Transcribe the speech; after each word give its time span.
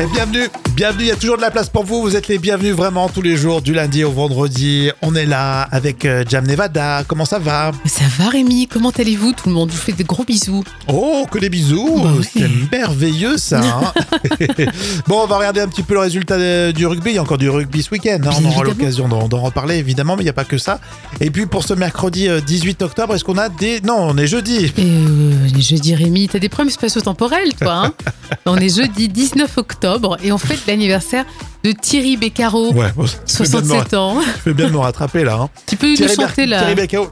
Et 0.00 0.06
bienvenue, 0.06 0.48
bienvenue, 0.78 1.02
il 1.02 1.08
y 1.08 1.10
a 1.10 1.16
toujours 1.16 1.36
de 1.36 1.42
la 1.42 1.50
place 1.50 1.68
pour 1.68 1.82
vous, 1.82 2.02
vous 2.02 2.14
êtes 2.14 2.28
les 2.28 2.38
bienvenus 2.38 2.72
vraiment 2.72 3.08
tous 3.08 3.20
les 3.20 3.36
jours, 3.36 3.62
du 3.62 3.74
lundi 3.74 4.04
au 4.04 4.12
vendredi. 4.12 4.92
On 5.02 5.16
est 5.16 5.26
là 5.26 5.62
avec 5.62 6.04
euh, 6.04 6.22
Jam 6.28 6.46
Nevada, 6.46 7.02
comment 7.04 7.24
ça 7.24 7.40
va? 7.40 7.72
Ça 7.84 8.04
va 8.16 8.28
Rémi, 8.28 8.68
comment 8.68 8.90
allez-vous 8.90 9.32
Tout 9.32 9.48
le 9.48 9.56
monde? 9.56 9.72
Vous 9.72 9.76
fait 9.76 9.90
de 9.90 10.04
gros 10.04 10.22
bisous. 10.22 10.62
Oh, 10.86 11.26
que 11.28 11.40
des 11.40 11.48
bisous. 11.48 12.00
Bah. 12.04 12.10
C'est 12.32 12.48
merveilleux 12.70 13.38
ça 13.38 13.60
hein. 13.60 13.92
Bon, 15.08 15.22
on 15.24 15.26
va 15.26 15.38
regarder 15.38 15.60
un 15.62 15.66
petit 15.66 15.82
peu 15.82 15.94
le 15.94 16.00
résultat 16.00 16.34
euh, 16.34 16.70
du 16.70 16.86
rugby, 16.86 17.10
il 17.10 17.16
y 17.16 17.18
a 17.18 17.22
encore 17.22 17.38
du 17.38 17.50
rugby 17.50 17.82
ce 17.82 17.90
week-end, 17.90 18.20
hein. 18.24 18.30
on 18.40 18.44
aura 18.44 18.62
l'occasion 18.62 19.08
d'en 19.08 19.42
reparler 19.42 19.78
évidemment, 19.78 20.14
mais 20.14 20.22
il 20.22 20.26
n'y 20.26 20.30
a 20.30 20.34
pas 20.34 20.44
que 20.44 20.58
ça. 20.58 20.78
Et 21.20 21.32
puis 21.32 21.46
pour 21.46 21.64
ce 21.64 21.74
mercredi 21.74 22.28
euh, 22.28 22.40
18 22.40 22.82
octobre, 22.82 23.16
est-ce 23.16 23.24
qu'on 23.24 23.38
a 23.38 23.48
des... 23.48 23.80
Non, 23.80 23.96
on 23.98 24.16
est 24.16 24.28
jeudi. 24.28 24.72
Euh, 24.78 25.32
les 25.52 25.60
jeudis 25.60 25.96
Rémi, 25.96 26.28
t'as 26.28 26.38
des 26.38 26.48
problèmes 26.48 26.70
spatio-temporels 26.70 27.54
toi 27.54 27.86
hein. 27.86 27.94
On 28.46 28.56
est 28.56 28.76
jeudi 28.76 29.08
19 29.08 29.58
octobre 29.58 30.16
et 30.22 30.30
on 30.30 30.38
fête 30.38 30.67
l'anniversaire 30.68 31.24
de 31.64 31.72
Thierry 31.72 32.16
Beccaro, 32.16 32.72
Ouais, 32.72 32.92
bon, 32.94 33.04
tu 33.04 33.10
fais 33.36 33.42
bien 33.48 33.60
de 33.60 33.64
me- 33.66 33.68
67 33.70 33.94
ans. 33.94 34.16
tu 34.20 34.40
fais 34.40 34.54
bien 34.54 34.66
de 34.68 34.72
me 34.72 34.78
rattraper 34.78 35.24
là. 35.24 35.34
Hein. 35.42 35.48
Tu 35.66 35.76
peux 35.76 35.88
nous 35.88 35.96
Thierry 35.96 36.14
chanter 36.14 36.42
Ber- 36.42 36.46
là 36.50 36.58
Thierry 36.60 36.74
Beccaro. 36.76 37.10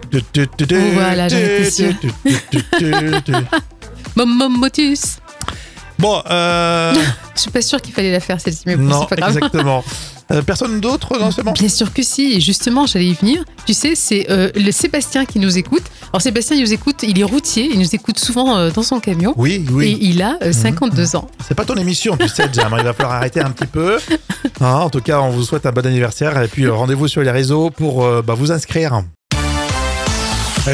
Voilà, 0.94 1.28
j'en 1.28 1.36
étais 1.36 1.70
sûre. 1.70 1.92
Mom 4.14 4.56
Motus. 4.58 5.18
Bon, 5.98 6.22
euh, 6.30 6.94
Je 7.34 7.40
suis 7.40 7.50
pas 7.50 7.62
sûre 7.62 7.80
qu'il 7.80 7.94
fallait 7.94 8.12
la 8.12 8.20
faire 8.20 8.40
celle-ci, 8.40 8.62
mais 8.66 8.76
bon, 8.76 9.00
c'est 9.02 9.08
pas 9.08 9.16
grave. 9.16 9.36
exactement. 9.36 9.82
Euh, 10.32 10.42
personne 10.42 10.80
d'autre 10.80 11.18
Non, 11.18 11.30
c'est 11.30 11.42
bon. 11.42 11.52
Bien 11.52 11.68
sûr 11.68 11.92
que 11.92 12.02
si, 12.02 12.34
et 12.34 12.40
justement, 12.40 12.86
j'allais 12.86 13.06
y 13.06 13.14
venir. 13.14 13.44
Tu 13.64 13.74
sais, 13.74 13.94
c'est 13.94 14.26
euh, 14.30 14.50
le 14.56 14.72
Sébastien 14.72 15.24
qui 15.24 15.38
nous 15.38 15.56
écoute. 15.56 15.84
Alors, 16.12 16.20
Sébastien, 16.20 16.56
il 16.56 16.62
nous 16.62 16.72
écoute, 16.72 17.04
il 17.04 17.18
est 17.20 17.24
routier, 17.24 17.68
il 17.72 17.78
nous 17.78 17.94
écoute 17.94 18.18
souvent 18.18 18.56
euh, 18.56 18.70
dans 18.70 18.82
son 18.82 18.98
camion. 18.98 19.34
Oui, 19.36 19.64
Et 19.68 19.72
oui. 19.72 19.98
il 20.00 20.22
a 20.22 20.38
euh, 20.42 20.52
52 20.52 21.14
ans. 21.16 21.28
C'est 21.46 21.54
pas 21.54 21.64
ton 21.64 21.76
émission, 21.76 22.16
tu 22.16 22.28
sais, 22.28 22.48
Jam. 22.52 22.74
Il 22.76 22.84
va 22.84 22.92
falloir 22.92 23.16
arrêter 23.16 23.40
un 23.40 23.50
petit 23.50 23.66
peu. 23.66 23.98
Hein, 24.60 24.76
en 24.76 24.90
tout 24.90 25.02
cas, 25.02 25.20
on 25.20 25.28
vous 25.28 25.42
souhaite 25.42 25.66
un 25.66 25.72
bon 25.72 25.84
anniversaire. 25.84 26.40
Et 26.40 26.48
puis, 26.48 26.66
rendez-vous 26.66 27.08
sur 27.08 27.20
les 27.20 27.30
réseaux 27.30 27.68
pour 27.68 28.08
bah, 28.22 28.32
vous 28.34 28.52
inscrire. 28.52 29.02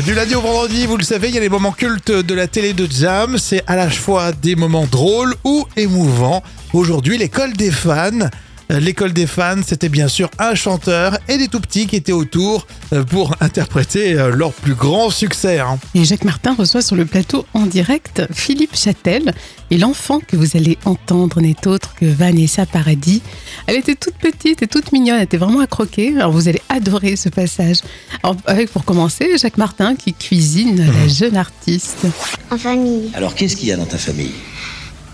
Du 0.05 0.15
lundi 0.15 0.37
au 0.37 0.41
vendredi, 0.41 0.87
vous 0.87 0.97
le 0.97 1.03
savez, 1.03 1.29
il 1.31 1.35
y 1.35 1.39
a 1.39 1.41
les 1.41 1.49
moments 1.49 1.73
cultes 1.73 2.13
de 2.13 2.35
la 2.35 2.47
télé 2.47 2.75
de 2.75 2.87
Jam. 2.89 3.39
C'est 3.39 3.65
à 3.67 3.75
la 3.75 3.91
fois 3.91 4.31
des 4.31 4.55
moments 4.55 4.87
drôles 4.87 5.35
ou 5.43 5.67
émouvants. 5.77 6.45
Aujourd'hui, 6.73 7.19
l'école 7.19 7.55
des 7.55 7.73
fans. 7.73 8.29
L'école 8.71 9.13
des 9.13 9.27
fans, 9.27 9.61
c'était 9.67 9.89
bien 9.91 10.09
sûr 10.09 10.31
un 10.39 10.55
chanteur 10.55 11.19
et 11.29 11.37
des 11.37 11.49
tout 11.49 11.61
petits 11.61 11.87
qui 11.87 11.97
étaient 11.97 12.13
autour 12.13 12.67
euh, 12.93 13.03
pour 13.05 13.35
interpréter 13.41 14.15
euh, 14.19 14.31
leur 14.35 14.53
plus 14.53 14.75
grand 14.75 15.11
succès. 15.11 15.59
hein. 15.61 15.79
Et 15.95 16.05
Jacques 16.05 16.25
Martin 16.25 16.55
reçoit 16.55 16.81
sur 16.83 16.97
le 16.97 17.05
plateau 17.05 17.45
en 17.55 17.67
direct 17.67 18.23
Philippe 18.33 18.75
Châtel. 18.77 19.35
Et 19.71 19.79
l'enfant 19.79 20.21
que 20.27 20.37
vous 20.37 20.57
allez 20.57 20.79
entendre 20.85 21.41
n'est 21.41 21.67
autre 21.67 21.95
que 21.95 22.07
Vanessa 22.07 22.65
Paradis. 22.67 23.23
Elle 23.67 23.77
était 23.77 23.95
toute 23.95 24.15
petite 24.15 24.63
et 24.63 24.67
toute 24.67 24.93
mignonne, 24.93 25.17
elle 25.17 25.25
était 25.25 25.37
vraiment 25.39 25.61
à 25.61 25.67
croquer. 25.67 26.15
Alors 26.17 26.33
vous 26.33 26.49
allez 26.49 26.63
adorer 26.69 27.17
ce 27.17 27.29
passage. 27.29 27.79
Alors, 28.23 28.37
avec 28.47 28.71
pour 28.71 28.85
commencer, 28.85 29.37
Jacques 29.39 29.59
Martin 29.59 29.97
qui 29.97 30.15
cuisine 30.15 30.77
la 30.87 31.09
jeune 31.09 31.37
artiste. 31.37 32.07
En 32.51 32.57
famille. 32.59 33.11
Alors, 33.15 33.35
qu'est-ce 33.35 33.57
qu'il 33.57 33.69
y 33.69 33.73
a 33.73 33.77
dans 33.77 33.87
ta 33.87 33.99
famille? 33.99 34.33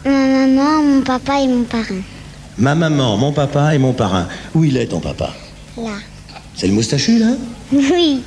Ma 0.04 0.10
maman, 0.10 0.82
mon 0.82 1.00
papa 1.02 1.40
et 1.40 1.46
mon 1.48 1.64
parrain. 1.64 2.00
Ma 2.58 2.74
maman, 2.74 3.16
mon 3.16 3.32
papa 3.32 3.74
et 3.74 3.78
mon 3.78 3.92
parrain. 3.92 4.26
Où 4.54 4.64
il 4.64 4.76
est 4.76 4.86
ton 4.86 5.00
papa? 5.00 5.32
Là. 5.76 5.90
C'est 6.56 6.66
le 6.66 6.72
moustachu, 6.72 7.18
là? 7.18 7.28
Oui, 7.72 8.20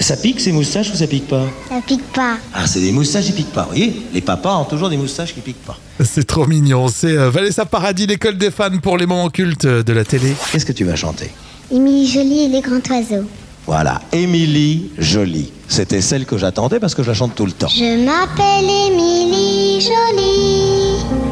Ça 0.00 0.16
pique 0.16 0.40
ces 0.40 0.50
moustaches 0.50 0.90
ou 0.90 0.96
ça 0.96 1.06
pique 1.06 1.28
pas? 1.28 1.46
Ça 1.68 1.80
pique 1.86 2.02
pas. 2.12 2.36
Ah, 2.52 2.66
c'est 2.66 2.80
des 2.80 2.90
moustaches 2.90 3.26
qui 3.26 3.32
piquent 3.32 3.52
pas, 3.52 3.62
vous 3.62 3.68
voyez 3.68 3.94
Les 4.12 4.20
papas 4.20 4.56
ont 4.56 4.64
toujours 4.64 4.88
des 4.90 4.96
moustaches 4.96 5.32
qui 5.34 5.40
piquent 5.40 5.64
pas. 5.64 5.78
C'est 6.04 6.26
trop 6.26 6.46
mignon. 6.46 6.88
C'est 6.88 7.16
euh, 7.16 7.30
Vanessa 7.30 7.64
Paradis, 7.64 8.06
l'école 8.06 8.36
des 8.36 8.50
fans 8.50 8.76
pour 8.82 8.96
les 8.98 9.06
moments 9.06 9.30
cultes 9.30 9.66
de 9.66 9.92
la 9.92 10.04
télé. 10.04 10.34
Qu'est-ce 10.50 10.66
que 10.66 10.72
tu 10.72 10.84
vas 10.84 10.96
chanter? 10.96 11.30
Émilie 11.70 12.08
Jolie 12.08 12.40
et 12.44 12.48
les 12.48 12.60
grands 12.60 12.80
oiseaux. 12.90 13.24
Voilà, 13.66 14.00
Émilie 14.12 14.90
Jolie. 14.98 15.52
C'était 15.68 16.00
celle 16.00 16.26
que 16.26 16.36
j'attendais 16.36 16.80
parce 16.80 16.94
que 16.94 17.02
je 17.04 17.08
la 17.08 17.14
chante 17.14 17.34
tout 17.36 17.46
le 17.46 17.52
temps. 17.52 17.68
Je 17.68 18.04
m'appelle 18.04 18.64
Émilie 18.64 19.80
Jolie. 19.80 21.23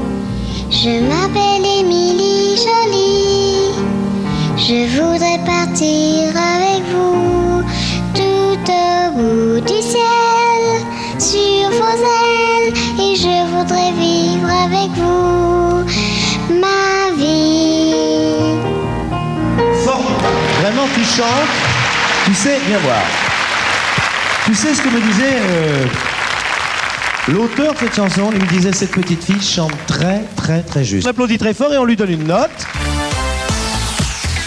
Je 0.72 0.88
m'appelle 0.88 1.66
Émilie 1.80 2.56
Jolie. 2.56 3.74
Je 4.56 4.88
voudrais 4.96 5.38
partir 5.44 6.30
avec 6.34 6.82
vous 6.90 7.62
tout 8.14 8.72
au 8.72 9.10
bout 9.12 9.60
du 9.60 9.82
ciel, 9.82 10.62
sur 11.18 11.68
vos 11.78 11.98
ailes, 12.24 12.72
et 12.98 13.14
je 13.14 13.36
voudrais 13.52 13.92
vivre 13.92 14.48
avec 14.48 14.90
vous 14.96 15.84
ma 16.58 17.14
vie. 17.18 17.92
Vraiment, 20.62 20.88
tu 20.94 21.04
chantes. 21.04 21.52
Tu 22.24 22.34
sais, 22.34 22.58
viens 22.66 22.78
voir. 22.78 23.02
Tu 24.46 24.54
sais 24.54 24.74
ce 24.74 24.80
que 24.80 24.88
me 24.88 25.00
disait 25.02 25.38
euh, 25.38 25.84
l'auteur 27.28 27.72
de 27.74 27.78
cette 27.78 27.94
chanson 27.94 28.30
Il 28.32 28.40
me 28.40 28.46
disait 28.48 28.72
cette 28.72 28.90
petite 28.92 29.22
fille 29.22 29.42
chante 29.42 29.72
très, 29.86 30.22
très, 30.36 30.62
très 30.62 30.84
juste. 30.84 31.06
On 31.06 31.10
applaudit 31.10 31.38
très 31.38 31.54
fort 31.54 31.72
et 31.72 31.78
on 31.78 31.84
lui 31.84 31.96
donne 31.96 32.10
une 32.10 32.26
note. 32.26 32.50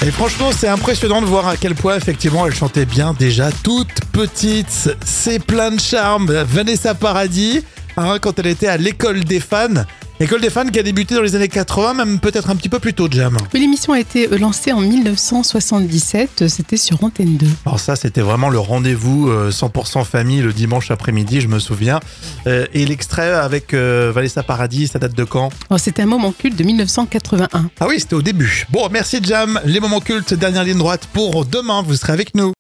Et 0.06 0.12
franchement, 0.12 0.52
c'est 0.56 0.68
impressionnant 0.68 1.22
de 1.22 1.26
voir 1.26 1.48
à 1.48 1.58
quel 1.58 1.74
point, 1.74 1.96
effectivement, 1.96 2.46
elle 2.46 2.54
chantait 2.54 2.86
bien 2.86 3.16
déjà 3.18 3.50
toute 3.64 3.88
petite. 4.12 4.96
C'est 5.04 5.40
plein 5.40 5.72
de 5.72 5.80
charme. 5.80 6.32
Vanessa 6.44 6.94
Paradis, 6.94 7.64
hein, 7.98 8.20
quand 8.22 8.38
elle 8.38 8.48
était 8.48 8.68
à 8.68 8.78
l'école 8.78 9.24
des 9.24 9.40
fans. 9.40 9.84
L'école 10.22 10.40
des 10.40 10.50
fans 10.50 10.66
qui 10.66 10.80
a 10.80 10.84
débuté 10.84 11.14
dans 11.14 11.22
les 11.22 11.36
années 11.36 11.50
80, 11.50 11.94
même 11.94 12.20
peut-être 12.20 12.50
un 12.50 12.56
petit 12.56 12.70
peu 12.70 12.80
plus 12.80 12.94
tôt, 12.94 13.10
Jam. 13.12 13.36
Oui, 13.54 13.60
l'émission 13.60 13.92
a 13.92 14.00
été 14.00 14.32
euh, 14.32 14.38
lancée 14.38 14.72
en 14.72 14.80
1977, 14.80 16.48
c'était 16.48 16.78
sur 16.78 17.04
Antenne 17.04 17.36
2. 17.36 17.46
Alors 17.66 17.82
ça, 17.82 17.98
c'était 17.98 18.22
vraiment 18.22 18.48
le 18.48 18.58
rendez-vous 18.58 19.28
euh, 19.28 19.52
100% 19.52 20.06
famille 20.06 20.42
le 20.42 20.54
dimanche 20.54 20.90
après-midi, 20.90 21.42
je 21.42 21.50
me 21.50 21.60
souviens. 21.60 22.00
Euh, 22.48 22.66
et 22.74 22.86
l'extrait 22.86 23.34
avec 23.34 23.74
euh, 23.74 24.14
Vanessa 24.16 24.42
Paradis, 24.42 24.88
ça 24.88 25.00
date 25.00 25.16
de 25.16 25.26
quand? 25.26 25.50
Alors, 25.70 25.82
C'était 25.82 26.04
un 26.04 26.08
moment 26.08 26.32
culte 26.32 26.56
de 26.56 26.64
1981. 26.64 27.70
Ah 27.82 27.86
oui, 27.86 28.00
c'était 28.00 28.14
au 28.16 28.22
début. 28.22 28.66
Bon, 28.70 28.88
merci 28.90 29.20
Jam. 29.22 29.60
Les 29.66 29.82
moments 29.82 30.00
cultes, 30.00 30.34
dernière 30.34 30.64
ligne 30.64 30.78
droite 30.78 31.10
pour 31.12 31.44
demain. 31.46 31.82
Vous 31.82 31.96
serez 31.96 32.14
avec 32.14 32.36
nous. 32.36 32.54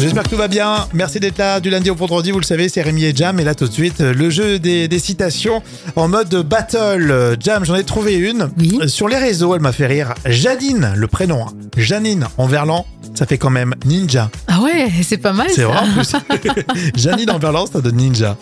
J'espère 0.00 0.22
que 0.22 0.28
tout 0.30 0.36
va 0.36 0.48
bien. 0.48 0.86
Merci 0.94 1.20
d'être 1.20 1.38
là 1.38 1.60
du 1.60 1.68
lundi 1.70 1.90
au 1.90 1.94
vendredi. 1.94 2.30
Vous 2.30 2.38
le 2.40 2.44
savez, 2.44 2.68
c'est 2.68 2.82
Rémi 2.82 3.04
et 3.04 3.14
Jam. 3.14 3.38
Et 3.38 3.44
là, 3.44 3.54
tout 3.54 3.66
de 3.68 3.72
suite, 3.72 4.00
le 4.00 4.30
jeu 4.30 4.58
des, 4.58 4.88
des 4.88 4.98
citations 4.98 5.62
en 5.96 6.08
mode 6.08 6.34
battle. 6.46 7.36
Jam, 7.40 7.64
j'en 7.64 7.74
ai 7.74 7.84
trouvé 7.84 8.14
une. 8.16 8.48
Oui. 8.58 8.78
Sur 8.88 9.08
les 9.08 9.18
réseaux, 9.18 9.54
elle 9.54 9.60
m'a 9.60 9.72
fait 9.72 9.86
rire. 9.86 10.14
Janine, 10.26 10.92
le 10.96 11.06
prénom. 11.06 11.46
hein. 11.46 11.52
Janine 11.76 12.26
en 12.38 12.46
verlan, 12.46 12.86
ça 13.14 13.26
fait 13.26 13.38
quand 13.38 13.50
même 13.50 13.74
ninja. 13.84 14.30
Ah 14.48 14.60
ouais, 14.62 14.88
c'est 15.02 15.18
pas 15.18 15.32
mal 15.32 15.46
C'est 15.54 15.62
vrai 15.62 15.78
en 15.78 15.92
plus. 15.92 16.12
Janine 16.96 17.30
en 17.30 17.38
verlan, 17.38 17.66
ça 17.66 17.80
donne 17.80 17.96
ninja. 17.96 18.36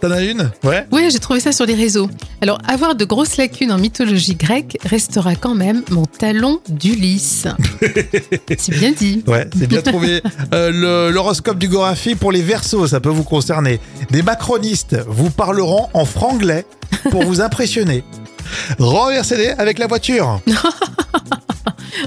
T'en 0.00 0.10
as 0.10 0.22
une? 0.22 0.50
Ouais. 0.64 0.86
Oui, 0.92 1.08
j'ai 1.12 1.18
trouvé 1.18 1.40
ça 1.40 1.52
sur 1.52 1.66
les 1.66 1.74
réseaux. 1.74 2.08
Alors, 2.40 2.58
avoir 2.66 2.94
de 2.94 3.04
grosses 3.04 3.36
lacunes 3.36 3.72
en 3.72 3.78
mythologie 3.78 4.34
grecque 4.34 4.78
restera 4.84 5.34
quand 5.34 5.54
même 5.54 5.82
mon 5.90 6.06
talon 6.06 6.60
d'Ulysse. 6.68 7.46
C'est 8.58 8.74
bien 8.78 8.92
dit. 8.92 9.22
Ouais, 9.26 9.48
c'est 9.58 9.66
bien 9.66 9.80
trouvé. 9.82 10.22
Euh, 10.54 10.70
le- 10.70 10.99
L'horoscope 11.08 11.58
du 11.58 11.68
Gorafi 11.68 12.14
pour 12.14 12.32
les 12.32 12.42
Verseaux, 12.42 12.86
ça 12.86 13.00
peut 13.00 13.08
vous 13.08 13.24
concerner. 13.24 13.80
Des 14.10 14.22
macronistes 14.22 14.96
vous 15.06 15.30
parleront 15.30 15.88
en 15.94 16.04
franglais 16.04 16.66
pour 17.10 17.22
vous 17.24 17.40
impressionner. 17.40 18.04
Renversez-les 18.78 19.50
avec 19.50 19.78
la 19.78 19.86
voiture. 19.86 20.40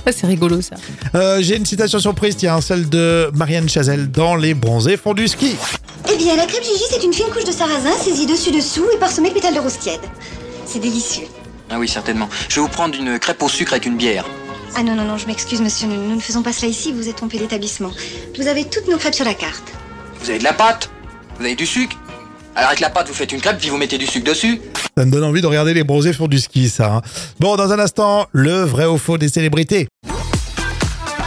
Ah, 0.06 0.12
c'est 0.12 0.28
rigolo 0.28 0.60
ça. 0.62 0.76
Euh, 1.16 1.42
J'ai 1.42 1.56
une 1.56 1.66
citation 1.66 2.00
surprise, 2.00 2.36
tiens, 2.36 2.60
celle 2.62 2.90
de 2.90 3.30
Marianne 3.36 3.70
Chazelle 3.70 4.12
dans 4.12 4.36
Les 4.36 4.54
Bronzés 4.54 4.98
font 4.98 5.14
du 5.14 5.28
ski. 5.28 5.56
Eh 6.12 6.18
bien, 6.18 6.36
la 6.36 6.46
crêpe 6.46 6.64
Gigi, 6.64 6.84
c'est 6.90 7.04
une 7.04 7.14
fine 7.14 7.28
couche 7.32 7.46
de 7.46 7.52
sarrasin 7.52 7.92
saisie 8.04 8.26
dessus-dessous 8.26 8.86
et 8.94 8.98
parsemée 8.98 9.30
de 9.30 9.36
pétales 9.36 9.54
de 9.54 9.60
rose 9.60 9.78
tiède. 9.78 10.02
C'est 10.66 10.80
délicieux. 10.80 11.28
Ah 11.70 11.80
oui, 11.80 11.88
certainement. 11.88 12.28
Je 12.50 12.56
vais 12.56 12.62
vous 12.62 12.68
prendre 12.70 12.96
une 12.96 13.20
crêpe 13.20 13.42
au 13.44 13.50
sucre 13.50 13.74
avec 13.74 13.86
une 13.86 13.96
bière. 13.98 14.26
Ah 14.76 14.82
non, 14.84 14.96
non, 14.96 15.04
non, 15.06 15.18
je 15.18 15.28
m'excuse, 15.28 15.62
monsieur, 15.62 15.88
nous, 15.88 15.96
nous 16.02 16.16
ne 16.16 16.20
faisons 16.22 16.42
pas 16.42 16.52
cela 16.52 16.68
ici, 16.70 16.92
vous 16.92 17.08
êtes 17.08 17.16
trompé 17.18 17.38
d'établissement. 17.38 17.92
Vous 18.40 18.48
avez 18.48 18.66
toutes 18.66 18.88
nos 18.88 18.98
crêpes 18.98 19.14
sur 19.14 19.26
la 19.26 19.36
carte. 19.36 19.64
Vous 20.22 20.30
avez 20.30 20.40
de 20.40 20.44
la 20.44 20.54
pâte 20.54 20.90
Vous 21.38 21.46
avez 21.46 21.56
du 21.56 21.66
sucre 21.66 21.96
Alors 22.56 22.70
avec 22.70 22.80
la 22.80 22.90
pâte, 22.90 23.08
vous 23.08 23.14
faites 23.14 23.32
une 23.32 23.40
crêpe, 23.42 23.60
puis 23.60 23.70
vous 23.70 23.78
mettez 23.78 23.98
du 24.00 24.08
sucre 24.08 24.26
dessus. 24.26 24.60
Ça 24.98 25.06
me 25.06 25.12
donne 25.12 25.24
envie 25.24 25.42
de 25.42 25.48
regarder 25.48 25.74
Les 25.76 25.84
Bronzés 25.84 26.14
font 26.14 26.28
du 26.28 26.40
ski, 26.40 26.70
ça. 26.70 26.96
hein. 26.96 27.02
Bon, 27.40 27.56
dans 27.56 27.72
un 27.72 27.78
instant, 27.80 28.26
le 28.32 28.64
vrai 28.64 28.86
ou 28.86 28.98
faux 28.98 29.18
des 29.20 29.30
célébrités. 29.30 29.88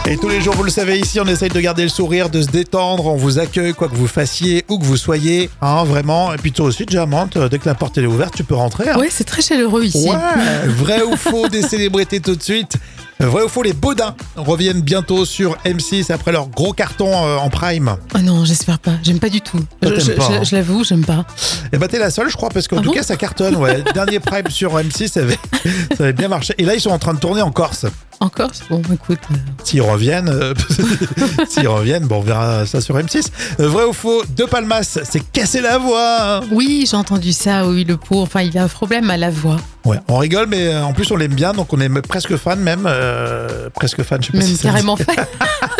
Et 0.09 0.15
tous 0.17 0.29
les 0.29 0.39
jours, 0.41 0.53
vous 0.55 0.63
le 0.63 0.69
savez, 0.71 0.97
ici, 0.99 1.19
on 1.19 1.25
essaye 1.25 1.49
de 1.49 1.59
garder 1.59 1.83
le 1.83 1.89
sourire, 1.89 2.29
de 2.29 2.41
se 2.41 2.47
détendre. 2.47 3.07
On 3.07 3.17
vous 3.17 3.39
accueille, 3.39 3.73
quoi 3.73 3.89
que 3.89 3.95
vous 3.95 4.07
fassiez, 4.07 4.63
où 4.69 4.79
que 4.79 4.85
vous 4.85 4.95
soyez. 4.95 5.49
Hein, 5.61 5.83
vraiment. 5.83 6.33
Et 6.33 6.37
puis 6.37 6.53
toi 6.53 6.65
aussi, 6.67 6.85
Diamante, 6.85 7.37
dès 7.37 7.59
que 7.59 7.65
la 7.65 7.75
porte 7.75 7.97
elle 7.97 8.05
est 8.05 8.07
ouverte, 8.07 8.33
tu 8.35 8.45
peux 8.45 8.55
rentrer. 8.55 8.89
hein. 8.89 8.97
Ouais, 8.97 9.09
c'est 9.11 9.25
très 9.25 9.41
chaleureux 9.41 9.83
ici. 9.83 10.09
Ouais, 10.09 10.67
vrai 10.67 11.01
ou 11.01 11.15
faux 11.17 11.49
des 11.49 11.61
célébrités 11.61 12.21
tout 12.21 12.35
de 12.35 12.43
suite. 12.43 12.77
Vrai 13.19 13.41
ou 13.43 13.47
faux, 13.49 13.63
les 13.63 13.73
Baudins 13.73 14.15
reviennent 14.35 14.81
bientôt 14.81 15.25
sur 15.25 15.57
M6 15.65 16.11
après 16.11 16.31
leur 16.31 16.49
gros 16.49 16.71
carton 16.73 17.07
euh, 17.25 17.37
en 17.37 17.49
prime. 17.49 17.95
Oh 18.15 18.19
non, 18.19 18.45
j'espère 18.45 18.77
pas. 18.77 18.91
J'aime 19.01 19.19
pas 19.19 19.29
du 19.29 19.41
tout. 19.41 19.59
Je, 19.81 19.99
je- 19.99 20.11
hein. 20.11 20.43
je 20.43 20.55
l'avoue, 20.55 20.83
j'aime 20.83 21.03
pas. 21.03 21.25
Et 21.73 21.77
bah 21.77 21.87
t'es 21.87 21.97
la 21.97 22.11
seule, 22.11 22.29
je 22.29 22.35
crois, 22.37 22.49
parce 22.49 22.67
qu'en 22.67 22.77
Ah 22.77 22.81
tout 22.81 22.89
bon 22.89 22.95
cas 22.95 23.03
ça 23.03 23.15
cartonne. 23.15 23.55
Ouais. 23.55 23.83
Dernier 23.93 24.19
prime 24.19 24.49
sur 24.49 24.75
M6, 24.77 25.07
ça 25.07 25.21
avait, 25.21 25.39
ça 25.97 26.03
avait 26.03 26.13
bien 26.13 26.27
marché. 26.27 26.53
Et 26.59 26.63
là 26.63 26.75
ils 26.75 26.81
sont 26.81 26.91
en 26.91 26.99
train 26.99 27.15
de 27.15 27.19
tourner 27.19 27.41
en 27.41 27.51
Corse. 27.51 27.85
Encore? 28.19 28.49
Bon, 28.71 28.81
écoute. 28.91 29.19
euh, 29.31 29.35
S'ils 29.63 29.81
reviennent, 29.81 30.29
euh, 30.29 30.53
s'ils 31.49 31.67
reviennent, 31.67 32.05
bon, 32.07 32.17
on 32.17 32.21
verra 32.21 32.65
ça 32.65 32.81
sur 32.81 32.97
M6. 32.97 33.27
Euh, 33.59 33.67
Vrai 33.69 33.83
ou 33.83 33.93
faux, 33.93 34.23
De 34.35 34.43
Palmas 34.45 34.81
s'est 34.83 35.21
cassé 35.31 35.61
la 35.61 35.77
voix. 35.77 36.41
Oui, 36.51 36.87
j'ai 36.89 36.97
entendu 36.97 37.31
ça. 37.31 37.67
Oui, 37.67 37.83
le 37.83 37.95
pauvre. 37.97 38.23
Enfin, 38.23 38.41
il 38.41 38.57
a 38.57 38.63
un 38.63 38.67
problème 38.67 39.11
à 39.11 39.17
la 39.17 39.29
voix. 39.29 39.57
Ouais, 39.85 39.97
on 40.07 40.17
rigole, 40.17 40.47
mais 40.47 40.75
en 40.75 40.93
plus 40.93 41.09
on 41.11 41.15
l'aime 41.15 41.33
bien, 41.35 41.53
donc 41.53 41.71
on 41.71 41.79
est 41.79 41.89
presque 42.01 42.35
fan 42.37 42.59
même. 42.59 42.85
euh, 42.87 43.69
presque 43.73 44.01
fan, 44.03 44.19
je 44.21 44.27
sais 44.27 44.31
pas 44.33 44.37
Même 44.39 44.47
si 44.47 44.57
carrément 44.61 44.95
dit. 44.95 45.03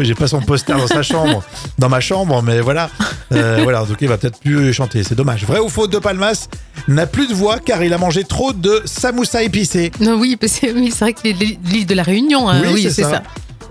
J'ai 0.00 0.14
pas 0.14 0.26
son 0.28 0.40
poster 0.40 0.76
dans 0.76 0.86
sa 0.86 1.02
chambre, 1.02 1.42
dans 1.78 1.88
ma 1.88 2.00
chambre, 2.00 2.42
mais 2.42 2.60
voilà. 2.60 2.90
Euh, 3.32 3.60
voilà, 3.62 3.84
donc 3.84 3.96
il 4.00 4.08
va 4.08 4.16
peut-être 4.18 4.38
plus 4.40 4.72
chanter, 4.72 5.02
c'est 5.02 5.14
dommage. 5.14 5.44
Vrai 5.44 5.60
ou 5.60 5.68
faux, 5.68 5.86
De 5.86 5.98
Palmas 5.98 6.48
n'a 6.88 7.06
plus 7.06 7.26
de 7.28 7.34
voix 7.34 7.58
car 7.58 7.82
il 7.82 7.92
a 7.92 7.98
mangé 7.98 8.24
trop 8.24 8.52
de 8.52 8.82
samoussa 8.84 9.42
épicé. 9.42 9.90
Non, 10.00 10.18
oui, 10.18 10.38
c'est 10.46 10.72
vrai 11.00 11.12
qu'il 11.12 11.30
est 11.30 11.34
de 11.34 11.70
l'île 11.70 11.86
de 11.86 11.94
la 11.94 12.02
Réunion. 12.02 12.48
hein. 12.48 12.60
Oui, 12.64 12.70
Oui, 12.74 12.82
c'est 12.90 13.02
ça. 13.02 13.10
ça. 13.10 13.22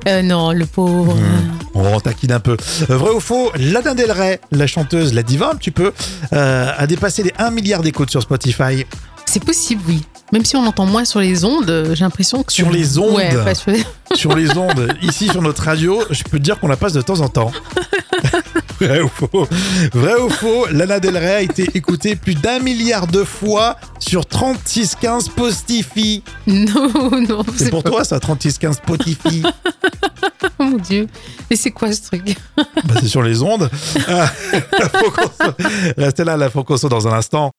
Euh, 0.07 0.21
non, 0.21 0.51
le 0.51 0.65
pauvre. 0.65 1.15
On 1.73 1.99
taquine 1.99 2.33
un 2.33 2.39
peu. 2.41 2.57
Euh, 2.89 2.97
Vrai 2.97 3.11
ou 3.11 3.19
faux, 3.21 3.51
Lana 3.55 3.93
Del 3.93 4.11
Rey, 4.11 4.41
la 4.51 4.67
chanteuse, 4.67 5.13
la 5.13 5.23
diva 5.23 5.49
un 5.51 5.55
petit 5.55 5.71
peu, 5.71 5.93
euh, 6.33 6.71
a 6.77 6.87
dépassé 6.87 7.23
les 7.23 7.31
1 7.37 7.51
milliard 7.51 7.81
d'écoutes 7.81 8.09
sur 8.11 8.21
Spotify. 8.21 8.85
C'est 9.25 9.43
possible, 9.43 9.81
oui. 9.87 10.03
Même 10.33 10.43
si 10.45 10.55
on 10.55 10.65
entend 10.65 10.87
moins 10.87 11.05
sur 11.05 11.19
les 11.19 11.45
ondes, 11.45 11.69
euh, 11.69 11.93
j'ai 11.93 12.03
l'impression 12.03 12.41
que. 12.41 12.51
Sur 12.51 12.71
les 12.71 12.97
ondes 12.97 13.13
Ouais, 13.13 13.29
sur 13.55 13.71
sur 14.15 14.35
les 14.35 14.57
ondes, 14.57 14.91
ici 15.03 15.27
sur 15.29 15.43
notre 15.43 15.61
radio, 15.63 16.01
je 16.09 16.23
peux 16.23 16.39
te 16.39 16.43
dire 16.43 16.59
qu'on 16.59 16.67
la 16.67 16.75
passe 16.75 16.93
de 16.93 17.01
temps 17.01 17.19
en 17.21 17.29
temps. 17.29 17.51
Vrai 18.79 19.01
ou 19.01 19.07
faux? 19.07 19.47
Vrai 19.93 20.19
ou 20.19 20.29
faux 20.29 20.65
Lana 20.71 20.99
Del 20.99 21.17
Rey 21.17 21.35
a 21.35 21.41
été 21.41 21.69
écoutée 21.75 22.15
plus 22.15 22.33
d'un 22.33 22.57
milliard 22.59 23.05
de 23.05 23.23
fois 23.23 23.77
sur 23.99 24.25
3615 24.25 25.25
Spotify. 25.25 26.23
Non, 26.47 26.89
non, 27.27 27.43
C'est 27.55 27.69
pour 27.69 27.83
pas- 27.83 27.91
toi 27.91 28.03
ça, 28.03 28.19
3615 28.19 28.77
Spotify 28.77 29.43
Oh 30.59 30.63
mon 30.63 30.77
dieu. 30.77 31.07
Et 31.49 31.55
c'est 31.55 31.71
quoi 31.71 31.91
ce 31.93 32.01
truc? 32.01 32.35
Bah, 32.57 32.63
C'est 32.99 33.07
sur 33.07 33.21
les 33.21 33.41
ondes. 33.43 33.69
Ah, 34.07 34.31
la. 34.79 35.55
Restez 35.97 36.23
là, 36.23 36.37
la 36.37 36.49
faux 36.49 36.63
conso 36.63 36.89
dans 36.89 37.07
un 37.07 37.13
instant. 37.13 37.51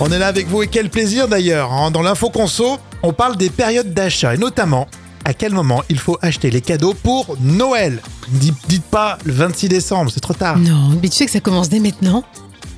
On 0.00 0.10
est 0.12 0.18
là 0.18 0.26
avec 0.28 0.46
vous 0.48 0.62
et 0.62 0.66
quel 0.68 0.90
plaisir 0.90 1.26
d'ailleurs. 1.28 1.72
hein. 1.72 1.90
Dans 1.90 2.02
l'info 2.02 2.30
conso, 2.30 2.78
on 3.02 3.12
parle 3.12 3.36
des 3.36 3.50
périodes 3.50 3.92
d'achat 3.94 4.34
et 4.34 4.38
notamment 4.38 4.86
à 5.24 5.32
quel 5.34 5.52
moment 5.52 5.82
il 5.88 5.98
faut 5.98 6.18
acheter 6.22 6.50
les 6.50 6.60
cadeaux 6.60 6.94
pour 6.94 7.36
Noël? 7.40 8.00
Dites, 8.28 8.54
dites 8.68 8.84
pas 8.84 9.18
le 9.24 9.32
26 9.32 9.68
décembre, 9.68 10.10
c'est 10.12 10.20
trop 10.20 10.34
tard. 10.34 10.58
Non, 10.58 10.90
mais 11.02 11.08
tu 11.08 11.16
sais 11.16 11.26
que 11.26 11.32
ça 11.32 11.40
commence 11.40 11.68
dès 11.68 11.80
maintenant. 11.80 12.22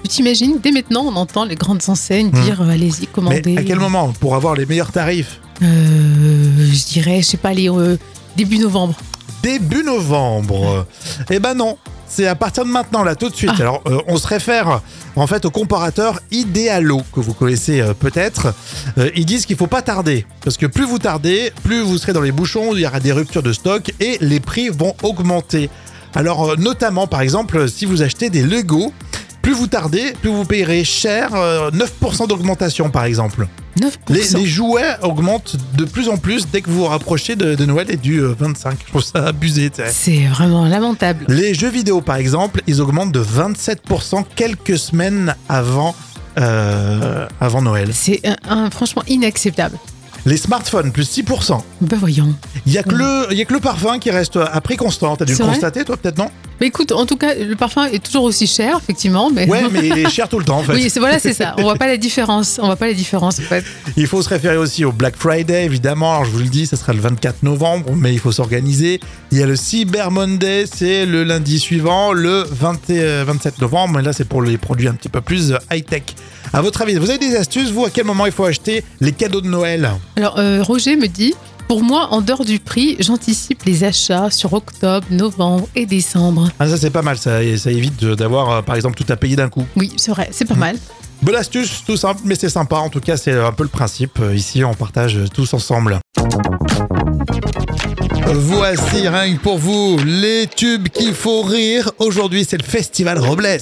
Tu 0.05 0.09
t'imagines, 0.09 0.59
dès 0.63 0.71
maintenant, 0.71 1.03
on 1.07 1.17
entend 1.17 1.45
les 1.45 1.57
grandes 1.57 1.83
enseignes 1.89 2.31
dire 2.31 2.63
euh, 2.63 2.69
allez-y, 2.71 2.91
Hmm. 2.91 3.01
Mais 3.01 3.07
commandez. 3.13 3.57
à 3.59 3.65
quel 3.65 3.81
moment 3.81 4.13
pour 4.21 4.35
avoir 4.37 4.55
les 4.55 4.65
meilleurs 4.65 4.93
tarifs? 4.93 5.41
Euh, 5.63 5.67
Je 6.73 6.85
dirais, 6.87 7.21
je 7.21 7.27
sais 7.27 7.37
pas, 7.37 7.53
les, 7.53 7.69
euh, 7.69 7.99
début 8.37 8.59
novembre. 8.59 8.95
Début 9.43 9.83
novembre. 9.83 10.87
Eh 11.31 11.41
ben 11.41 11.55
non. 11.55 11.77
C'est 12.11 12.27
à 12.27 12.35
partir 12.35 12.65
de 12.65 12.71
maintenant, 12.71 13.03
là, 13.03 13.15
tout 13.17 13.29
de 13.29 13.35
suite. 13.35 13.51
Ah. 13.59 13.61
Alors, 13.61 13.83
euh, 13.87 13.99
on 14.09 14.17
se 14.17 14.27
réfère 14.27 14.81
en 15.21 15.27
fait 15.27 15.45
au 15.45 15.51
comparateur 15.51 16.21
Idealo, 16.31 17.03
que 17.13 17.21
vous 17.21 17.35
connaissez 17.35 17.81
euh, 17.81 17.95
peut-être. 17.95 18.55
Euh, 18.99 19.11
ils 19.17 19.27
disent 19.27 19.47
qu'il 19.47 19.57
faut 19.57 19.67
pas 19.67 19.83
tarder. 19.83 20.27
Parce 20.45 20.57
que 20.57 20.67
plus 20.67 20.85
vous 20.85 20.99
tardez, 20.99 21.53
plus 21.65 21.83
vous 21.83 21.99
serez 21.99 22.13
dans 22.13 22.23
les 22.23 22.33
bouchons, 22.33 22.75
il 22.75 22.81
y 22.81 22.87
aura 22.87 23.01
des 23.01 23.13
ruptures 23.13 23.43
de 23.43 23.53
stock 23.53 23.93
et 24.01 24.19
les 24.21 24.41
prix 24.41 24.69
vont 24.69 24.95
augmenter. 25.03 25.71
Alors, 26.15 26.51
euh, 26.51 26.57
notamment, 26.57 27.07
par 27.07 27.21
exemple, 27.21 27.69
si 27.69 27.85
vous 27.85 28.03
achetez 28.03 28.31
des 28.31 28.43
Lego, 28.43 28.93
plus 29.43 29.53
vous 29.53 29.67
tardez, 29.67 30.13
plus 30.21 30.31
vous 30.31 30.45
payerez 30.45 30.85
cher, 30.85 31.35
euh, 31.35 31.71
9% 31.71 32.27
d'augmentation, 32.27 32.91
par 32.91 33.05
exemple. 33.05 33.47
9%. 33.79 33.91
Les, 34.09 34.29
les 34.41 34.47
jouets 34.47 34.97
augmentent 35.03 35.57
de 35.77 35.85
plus 35.85 36.09
en 36.09 36.17
plus 36.17 36.47
dès 36.51 36.61
que 36.61 36.71
vous 36.71 36.79
vous 36.79 36.85
rapprochez 36.87 37.37
de, 37.37 37.55
de 37.55 37.65
Noël 37.65 37.87
et 37.91 37.97
du 37.97 38.19
euh, 38.21 38.35
25. 38.39 38.79
Je 38.85 38.91
trouve 38.91 39.03
ça 39.03 39.27
abusé. 39.27 39.71
C'est 39.91 40.27
vraiment 40.27 40.67
lamentable. 40.67 41.25
Les 41.29 41.55
jeux 41.55 41.71
vidéo, 41.71 42.01
par 42.01 42.17
exemple, 42.17 42.63
ils 42.67 42.81
augmentent 42.81 43.13
de 43.13 43.23
27% 43.23 44.25
quelques 44.37 44.79
semaines 44.79 45.35
avant, 45.49 45.95
euh, 46.39 47.27
avant 47.41 47.63
Noël. 47.63 47.91
C'est 47.93 48.21
franchement 48.71 49.03
inacceptable. 49.09 49.77
Les 50.27 50.37
smartphones, 50.37 50.93
plus 50.93 51.09
6%. 51.19 51.61
Ben 51.81 51.97
voyons. 51.99 52.35
Il 52.67 52.73
n'y 52.73 52.79
a, 52.79 52.83
que 52.83 52.95
le- 52.95 53.27
il 53.31 53.39
y 53.39 53.41
a 53.43 53.45
que 53.45 53.55
le 53.55 53.61
parfum 53.61 53.99
qui 53.99 54.11
reste 54.11 54.37
à 54.37 54.61
prix 54.61 54.77
constant. 54.77 55.17
T'as 55.17 55.25
dû 55.25 55.33
le 55.33 55.39
constater, 55.53 55.85
toi, 55.85 55.97
peut-être, 55.97 56.19
non? 56.19 56.31
Mais 56.61 56.67
écoute, 56.69 56.93
en 56.93 57.07
tout 57.07 57.17
cas, 57.17 57.35
le 57.35 57.55
parfum 57.57 57.87
est 57.87 58.03
toujours 58.03 58.25
aussi 58.25 58.47
cher, 58.47 58.79
effectivement. 58.83 59.31
Mais... 59.31 59.49
Ouais, 59.49 59.63
mais 59.73 59.87
il 59.87 59.99
est 59.99 60.11
cher 60.11 60.29
tout 60.29 60.39
le 60.39 60.45
temps, 60.45 60.59
en 60.59 60.63
fait. 60.63 60.75
Oui, 60.75 60.93
voilà, 60.97 61.19
c'est 61.19 61.33
ça. 61.33 61.55
On 61.59 61.63
voit 61.63 61.77
pas 61.77 61.87
la 61.87 61.97
différence. 62.09 62.59
On 62.61 62.67
voit 62.67 62.77
pas 62.77 62.87
la 62.87 62.95
différence, 62.95 63.39
en 63.39 63.43
fait. 63.43 63.65
Il 63.97 64.07
faut 64.07 64.23
se 64.23 64.29
référer 64.29 64.57
aussi 64.57 64.85
au 64.85 64.93
Black 64.93 65.17
Friday, 65.17 65.65
évidemment. 65.65 66.13
Alors, 66.13 66.25
je 66.25 66.31
vous 66.31 66.39
le 66.39 66.47
dis, 66.47 66.67
ça 66.67 66.77
sera 66.77 66.93
le 66.93 67.01
24 67.01 67.43
novembre, 67.43 67.93
mais 67.97 68.13
il 68.13 68.19
faut 68.19 68.33
s'organiser. 68.33 69.01
Il 69.31 69.39
y 69.39 69.43
a 69.43 69.47
le 69.47 69.57
Cyber 69.57 70.11
Monday, 70.11 70.65
c'est 70.67 71.07
le 71.07 71.25
lundi 71.25 71.59
suivant, 71.59 72.13
le 72.13 72.45
20 72.51 72.91
et, 72.91 73.01
euh, 73.01 73.25
27 73.27 73.61
novembre. 73.61 73.97
Mais 73.97 74.03
là, 74.03 74.13
c'est 74.13 74.27
pour 74.27 74.43
les 74.43 74.59
produits 74.59 74.89
un 74.89 74.95
petit 74.95 75.09
peu 75.09 75.21
plus 75.21 75.53
euh, 75.53 75.59
high-tech. 75.71 76.03
À 76.53 76.63
votre 76.63 76.83
avis, 76.83 76.95
vous 76.97 77.11
avez 77.11 77.19
des 77.19 77.37
astuces, 77.37 77.71
vous, 77.71 77.85
à 77.85 77.91
quel 77.91 78.05
moment 78.05 78.27
il 78.27 78.33
faut 78.33 78.45
acheter 78.45 78.83
les 79.01 79.13
cadeaux 79.13 79.41
de 79.41 79.49
Noël? 79.49 79.91
Alors, 80.17 80.39
euh, 80.39 80.63
Roger 80.63 80.97
me 80.97 81.07
dit 81.07 81.35
pour 81.69 81.83
moi, 81.85 82.09
en 82.13 82.21
dehors 82.23 82.45
du 82.45 82.59
prix, 82.59 82.97
j'anticipe 82.99 83.63
les 83.65 83.85
achats 83.85 84.31
sur 84.31 84.53
octobre, 84.55 85.07
novembre 85.11 85.69
et 85.77 85.87
décembre. 85.87 86.49
Ah, 86.59 86.67
ça, 86.69 86.77
c'est 86.79 86.91
pas 86.91 87.03
mal. 87.03 87.19
Ça, 87.19 87.41
ça 87.59 87.71
évite 87.71 88.03
d'avoir, 88.05 88.51
euh, 88.51 88.63
par 88.63 88.75
exemple, 88.75 88.97
tout 89.03 89.11
à 89.13 89.17
payer 89.17 89.37
d'un 89.37 89.49
coup. 89.49 89.65
Oui, 89.77 89.93
c'est 89.97 90.11
vrai, 90.11 90.29
c'est 90.33 90.45
pas 90.47 90.55
Mmh. 90.55 90.59
mal. 90.59 90.77
Bonne 91.21 91.35
astuce, 91.37 91.83
tout 91.85 91.97
simple, 91.97 92.21
mais 92.25 92.37
c'est 92.37 92.49
sympa. 92.49 92.77
En 92.77 92.89
tout 92.89 93.01
cas, 93.01 93.17
c'est 93.17 93.33
un 93.33 93.53
peu 93.53 93.65
le 93.65 93.69
principe. 93.69 94.19
Euh, 94.21 94.35
Ici, 94.35 94.65
on 94.65 94.73
partage 94.75 95.19
tous 95.35 95.53
ensemble. 95.53 95.99
Voici 98.27 99.09
rien 99.09 99.35
que 99.35 99.41
pour 99.41 99.59
vous 99.59 99.99
les 100.05 100.47
tubes 100.55 100.89
qu'il 100.89 101.13
faut 101.15 101.43
rire. 101.43 101.91
Aujourd'hui, 101.99 102.47
c'est 102.49 102.57
le 102.59 102.65
festival 102.65 103.19
Robles. 103.19 103.59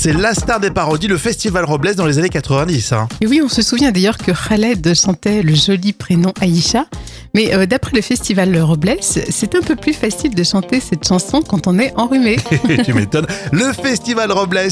C'est 0.00 0.12
la 0.12 0.32
star 0.32 0.60
des 0.60 0.70
parodies, 0.70 1.08
le 1.08 1.18
festival 1.18 1.64
Robles 1.64 1.96
dans 1.96 2.06
les 2.06 2.20
années 2.20 2.28
90. 2.28 2.92
hein. 2.92 3.08
Et 3.20 3.26
oui, 3.26 3.40
on 3.44 3.48
se 3.48 3.62
souvient 3.62 3.90
d'ailleurs 3.90 4.16
que 4.16 4.30
Khaled 4.30 4.94
chantait 4.94 5.42
le 5.42 5.56
joli 5.56 5.92
prénom 5.92 6.32
Aïcha. 6.40 6.86
Mais 7.34 7.52
euh, 7.52 7.66
d'après 7.66 7.96
le 7.96 8.00
festival 8.00 8.56
Robles, 8.60 8.94
c'est 9.00 9.56
un 9.56 9.60
peu 9.60 9.74
plus 9.74 9.92
facile 9.94 10.36
de 10.36 10.44
chanter 10.44 10.78
cette 10.78 11.04
chanson 11.04 11.42
quand 11.42 11.66
on 11.66 11.80
est 11.80 11.92
enrhumé. 11.96 12.36
tu 12.84 12.94
m'étonnes. 12.94 13.26
Le 13.50 13.72
festival 13.72 14.30
Robles. 14.30 14.68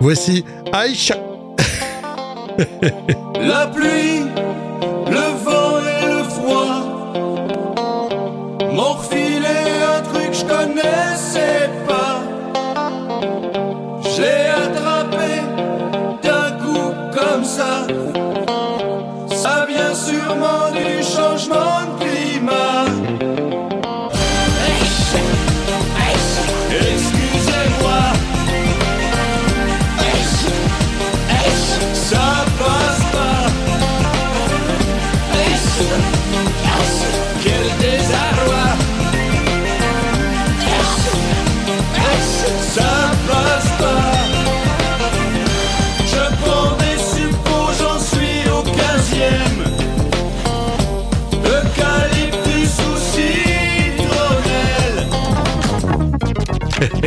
Voici 0.00 0.44
Aïcha. 0.74 1.16
La 3.40 3.68
pluie, 3.68 4.24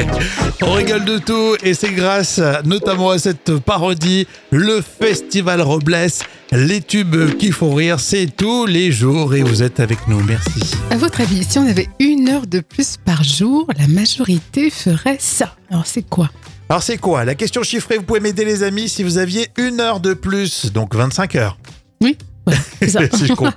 On 0.61 0.73
rigole 0.73 1.05
de 1.05 1.17
tout 1.17 1.55
et 1.63 1.73
c'est 1.73 1.91
grâce 1.91 2.39
notamment 2.65 3.11
à 3.11 3.19
cette 3.19 3.57
parodie, 3.57 4.27
le 4.51 4.81
Festival 4.81 5.61
Robles, 5.61 6.07
les 6.51 6.81
tubes 6.81 7.37
qui 7.37 7.51
font 7.51 7.73
rire, 7.73 7.99
c'est 7.99 8.27
tous 8.27 8.65
les 8.65 8.91
jours 8.91 9.33
et 9.35 9.41
vous 9.41 9.63
êtes 9.63 9.79
avec 9.79 10.07
nous, 10.07 10.21
merci. 10.23 10.75
À 10.89 10.97
votre 10.97 11.21
avis, 11.21 11.43
si 11.43 11.57
on 11.59 11.65
avait 11.65 11.89
une 11.99 12.29
heure 12.29 12.47
de 12.47 12.59
plus 12.59 12.97
par 12.97 13.23
jour, 13.23 13.67
la 13.77 13.87
majorité 13.87 14.69
ferait 14.69 15.17
ça. 15.19 15.55
Alors 15.69 15.85
c'est 15.85 16.03
quoi? 16.03 16.29
Alors 16.69 16.83
c'est 16.83 16.97
quoi? 16.97 17.25
La 17.25 17.35
question 17.35 17.63
chiffrée, 17.63 17.97
vous 17.97 18.03
pouvez 18.03 18.19
m'aider 18.19 18.45
les 18.45 18.63
amis 18.63 18.89
si 18.89 19.03
vous 19.03 19.17
aviez 19.17 19.49
une 19.57 19.79
heure 19.79 19.99
de 19.99 20.13
plus, 20.13 20.71
donc 20.71 20.95
25 20.95 21.35
heures. 21.35 21.57
Oui, 22.01 22.17
voilà, 22.45 22.61
c'est 22.79 22.89
ça. 22.89 22.99
si 23.13 23.27
je 23.27 23.33
compte. 23.33 23.53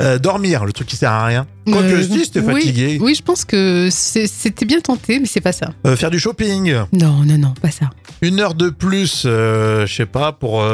Euh, 0.00 0.18
dormir, 0.18 0.64
le 0.64 0.72
truc 0.72 0.86
qui 0.88 0.96
sert 0.96 1.10
à 1.10 1.26
rien. 1.26 1.46
Quoique 1.66 1.86
Euh, 1.86 2.02
si, 2.02 2.24
c'était 2.24 2.40
oui, 2.40 2.54
fatigué. 2.54 2.98
Oui, 3.00 3.14
je 3.14 3.22
pense 3.22 3.44
que 3.44 3.88
c'était 3.90 4.64
bien 4.64 4.80
tenté, 4.80 5.18
mais 5.20 5.26
c'est 5.26 5.40
pas 5.40 5.52
ça. 5.52 5.70
Euh, 5.86 5.96
faire 5.96 6.10
du 6.10 6.18
shopping. 6.18 6.72
Non, 6.92 7.24
non, 7.24 7.36
non, 7.38 7.54
pas 7.60 7.70
ça. 7.70 7.90
Une 8.22 8.40
heure 8.40 8.54
de 8.54 8.70
plus, 8.70 9.24
euh, 9.26 9.86
je 9.86 9.94
sais 9.94 10.06
pas, 10.06 10.32
pour 10.32 10.64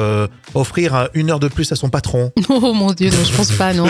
offrir 0.55 1.09
une 1.15 1.31
heure 1.31 1.41
de 1.41 1.49
plus 1.49 1.71
à 1.73 1.77
son 1.77 1.89
patron. 1.91 2.33
Oh 2.49 2.73
mon 2.73 2.93
dieu, 2.93 3.11
non, 3.11 3.25
je 3.25 3.37
pense 3.37 3.51
pas, 3.53 3.73
non. 3.75 3.87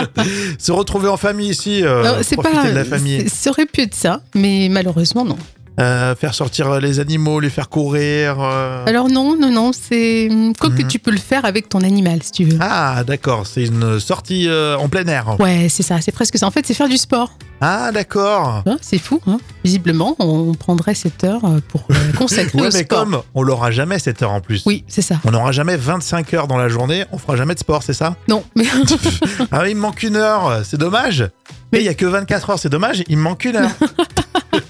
Se 0.58 0.72
retrouver 0.72 1.08
en 1.08 1.16
famille 1.16 1.50
ici, 1.50 1.82
Non, 1.82 2.16
c'est 2.22 2.36
profiter 2.36 2.62
pas. 2.62 2.70
de 2.70 2.74
la 2.74 2.84
famille. 2.84 3.28
Ça 3.28 3.50
aurait 3.50 3.66
pu 3.66 3.82
être 3.82 3.94
ça, 3.94 4.22
mais 4.34 4.68
malheureusement 4.70 5.24
non. 5.24 5.36
Euh, 5.78 6.16
faire 6.16 6.34
sortir 6.34 6.80
les 6.80 6.98
animaux, 6.98 7.38
les 7.38 7.50
faire 7.50 7.68
courir. 7.68 8.36
euh. 8.40 8.84
Alors 8.86 9.08
non, 9.08 9.36
non, 9.38 9.50
non, 9.52 9.70
c'est 9.72 10.28
quoi 10.58 10.70
que 10.70 10.82
Mhm. 10.82 10.88
tu 10.88 10.98
peux 10.98 11.12
le 11.12 11.18
faire 11.18 11.44
avec 11.44 11.68
ton 11.68 11.82
animal 11.82 12.20
si 12.24 12.32
tu 12.32 12.44
veux. 12.46 12.58
Ah, 12.60 13.04
d'accord, 13.06 13.46
c'est 13.46 13.64
une 13.64 14.00
sortie 14.00 14.48
euh, 14.48 14.76
en 14.76 14.88
plein 14.88 15.06
air. 15.06 15.38
Ouais, 15.38 15.68
c'est 15.70 15.84
ça, 15.84 16.00
c'est 16.00 16.10
presque 16.10 16.36
ça. 16.36 16.46
En 16.46 16.50
fait, 16.50 16.66
c'est 16.66 16.74
faire 16.74 16.88
du 16.88 16.96
sport. 16.96 17.30
Ah, 17.60 17.92
d'accord. 17.92 18.62
Hein, 18.66 18.76
c'est 18.80 18.98
fou. 18.98 19.20
Hein 19.28 19.38
Visiblement, 19.64 20.16
on 20.18 20.52
prendrait 20.54 20.94
cette 20.94 21.22
heure 21.22 21.42
pour 21.68 21.86
consacrer 22.18 22.58
Ouais, 22.60 22.68
au 22.68 22.72
mais 22.72 22.82
sport. 22.84 22.98
comme 23.04 23.22
on 23.34 23.42
l'aura 23.44 23.70
jamais 23.70 24.00
cette 24.00 24.20
heure 24.22 24.32
en 24.32 24.40
plus. 24.40 24.62
Oui, 24.66 24.84
c'est 24.88 25.02
ça. 25.02 25.16
On 25.24 25.30
n'aura 25.30 25.52
jamais 25.52 25.76
25 25.76 26.34
heures 26.34 26.48
dans 26.48 26.56
la 26.58 26.68
journée, 26.68 27.04
on 27.12 27.18
fera 27.18 27.36
jamais 27.36 27.54
de 27.54 27.60
sport, 27.60 27.84
c'est 27.84 27.92
ça? 27.92 28.16
Non, 28.28 28.42
mais 28.56 28.64
Ah 29.52 29.68
il 29.68 29.76
me 29.76 29.80
manque 29.80 30.02
une 30.02 30.16
heure, 30.16 30.60
c'est 30.64 30.76
dommage. 30.78 31.28
Mais 31.72 31.80
il 31.80 31.84
y 31.84 31.88
a 31.88 31.94
que 31.94 32.06
24 32.06 32.50
heures, 32.50 32.58
c'est 32.58 32.68
dommage, 32.70 33.04
il 33.08 33.16
me 33.18 33.22
manque 33.22 33.44
une 33.44 33.56
heure. 33.56 33.70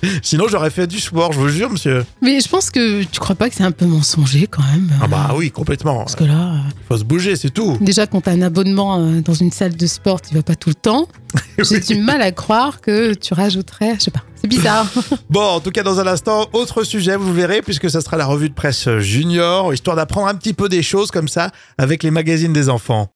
Sinon, 0.22 0.46
j'aurais 0.48 0.70
fait 0.70 0.86
du 0.86 1.00
sport, 1.00 1.32
je 1.32 1.38
vous 1.38 1.48
jure, 1.48 1.70
monsieur. 1.70 2.04
mais 2.22 2.40
je 2.40 2.48
pense 2.48 2.70
que 2.70 3.02
tu 3.04 3.20
crois 3.20 3.34
pas 3.36 3.48
que 3.48 3.54
c'est 3.54 3.64
un 3.64 3.70
peu 3.72 3.86
mensonger 3.86 4.46
quand 4.46 4.62
même. 4.62 4.90
Ah 5.00 5.04
euh, 5.04 5.08
bah 5.08 5.30
oui, 5.36 5.50
complètement. 5.50 5.98
Parce 5.98 6.16
que 6.16 6.24
là, 6.24 6.52
euh, 6.54 6.58
Faut 6.88 6.96
se 6.98 7.04
bouger, 7.04 7.36
c'est 7.36 7.50
tout. 7.50 7.76
déjà 7.80 8.06
quand 8.06 8.20
t'as 8.22 8.32
un 8.32 8.42
abonnement 8.42 8.98
euh, 9.00 9.20
dans 9.20 9.34
une 9.34 9.50
salle 9.52 9.76
de 9.76 9.86
sport, 9.86 10.20
tu 10.20 10.34
vas 10.34 10.42
pas 10.42 10.54
tout 10.54 10.68
le 10.70 10.74
temps. 10.74 11.08
J'ai 11.58 11.80
du 11.80 11.96
mal 11.96 12.22
à 12.22 12.32
croire 12.32 12.80
que 12.80 13.12
tu 13.14 13.34
rajouterais, 13.34 13.96
je 13.98 14.04
sais 14.04 14.10
pas, 14.10 14.22
c'est 14.40 14.48
bizarre. 14.48 14.86
Bon, 15.30 15.42
en 15.44 15.60
tout 15.60 15.70
cas, 15.70 15.82
dans 15.82 16.00
un 16.00 16.06
instant, 16.06 16.46
autre 16.54 16.84
sujet, 16.84 17.16
vous 17.16 17.34
verrez, 17.34 17.60
puisque 17.60 17.90
ça 17.90 18.00
sera 18.00 18.16
la 18.16 18.24
revue 18.24 18.48
de 18.48 18.54
presse 18.54 18.88
junior, 18.98 19.74
histoire 19.74 19.94
d'apprendre 19.96 20.28
un 20.28 20.34
petit 20.34 20.54
peu 20.54 20.68
des 20.70 20.82
choses 20.82 21.10
comme 21.10 21.28
ça 21.28 21.50
avec 21.76 22.02
les 22.02 22.10
magazines 22.10 22.52
des 22.54 22.70
enfants. 22.70 23.08